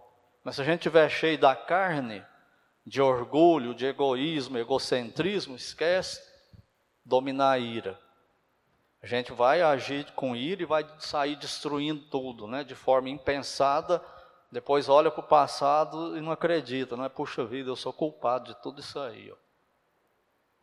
Mas 0.43 0.56
se 0.56 0.62
a 0.62 0.65
gente 0.65 0.80
estiver 0.80 1.10
cheio 1.10 1.38
da 1.38 1.56
carne, 1.56 2.24
de 2.86 3.02
orgulho, 3.02 3.76
de 3.76 3.86
egoísmo, 3.86 4.58
egocentrismo, 4.58 5.56
esquece 5.56 6.22
dominar 7.04 7.52
a 7.52 7.60
ira. 7.60 8.00
A 9.04 9.06
gente 9.06 9.32
vai 9.34 9.62
agir 9.62 10.12
com 10.13 10.36
ira 10.36 10.63
e 10.63 10.65
vai 10.65 10.88
sair 11.00 11.36
destruindo 11.36 12.04
tudo, 12.10 12.48
né, 12.48 12.63
de 12.63 12.76
forma 12.76 13.10
impensada 13.10 14.02
depois 14.52 14.88
olha 14.88 15.12
para 15.12 15.20
o 15.20 15.28
passado 15.28 16.17
e 16.17 16.22
não 16.22 16.32
acredita, 16.32 16.96
não 16.96 17.04
é? 17.04 17.10
Puxa 17.10 17.43
vida, 17.43 17.70
eu 17.70 17.76
sou 17.76 17.91
culpado 17.91 18.54
de 18.54 18.62
tudo 18.62 18.80
isso 18.80 19.00
aí. 19.00 19.32
Ó. 19.32 19.36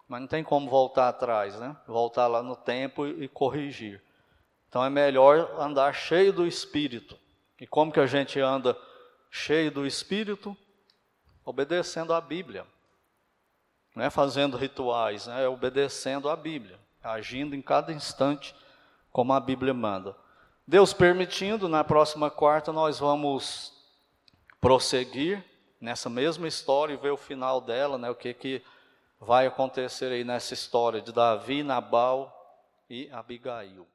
Mas 0.07 0.21
não 0.21 0.29
tem 0.29 0.45
como 0.45 0.69
voltar 0.69 1.09
atrás, 1.09 1.59
né? 1.59 1.77
Voltar 1.87 2.27
lá 2.27 2.43
no 2.43 2.57
tempo 2.57 3.07
e, 3.07 3.25
e 3.25 3.29
corrigir. 3.29 4.03
Então 4.69 4.85
é 4.85 4.90
melhor 4.90 5.59
andar 5.59 5.95
cheio 5.95 6.33
do 6.33 6.47
Espírito. 6.47 7.19
E 7.61 7.67
como 7.67 7.93
que 7.93 8.01
a 8.01 8.07
gente 8.07 8.40
anda 8.40 8.77
cheio 9.31 9.71
do 9.71 9.87
Espírito? 9.87 10.57
Obedecendo 11.45 12.12
à 12.12 12.21
Bíblia. 12.21 12.67
Não 13.95 14.05
é 14.05 14.11
fazendo 14.11 14.57
rituais, 14.57 15.27
né? 15.27 15.45
é 15.45 15.49
obedecendo 15.49 16.29
à 16.29 16.37
Bíblia. 16.37 16.79
Agindo 17.03 17.55
em 17.55 17.62
cada 17.62 17.93
instante 17.93 18.55
como 19.12 19.33
a 19.33 19.38
Bíblia 19.38 19.73
manda. 19.73 20.17
Deus 20.67 20.93
permitindo, 20.93 21.69
na 21.69 21.85
próxima 21.85 22.31
quarta 22.31 22.73
nós 22.73 22.99
vamos 22.99 23.73
prosseguir 24.61 25.45
nessa 25.81 26.09
mesma 26.09 26.49
história 26.49 26.95
e 26.95 26.97
ver 26.97 27.11
o 27.11 27.17
final 27.17 27.61
dela, 27.61 27.99
né, 27.99 28.11
o 28.11 28.14
que, 28.14 28.33
que 28.33 28.62
vai 29.25 29.47
acontecer 29.47 30.13
aí 30.13 30.23
nessa 30.23 30.55
história 30.55 31.01
de 31.01 31.13
Davi, 31.13 31.63
Nabal 31.63 32.31
e 32.89 33.09
Abigail. 33.11 33.87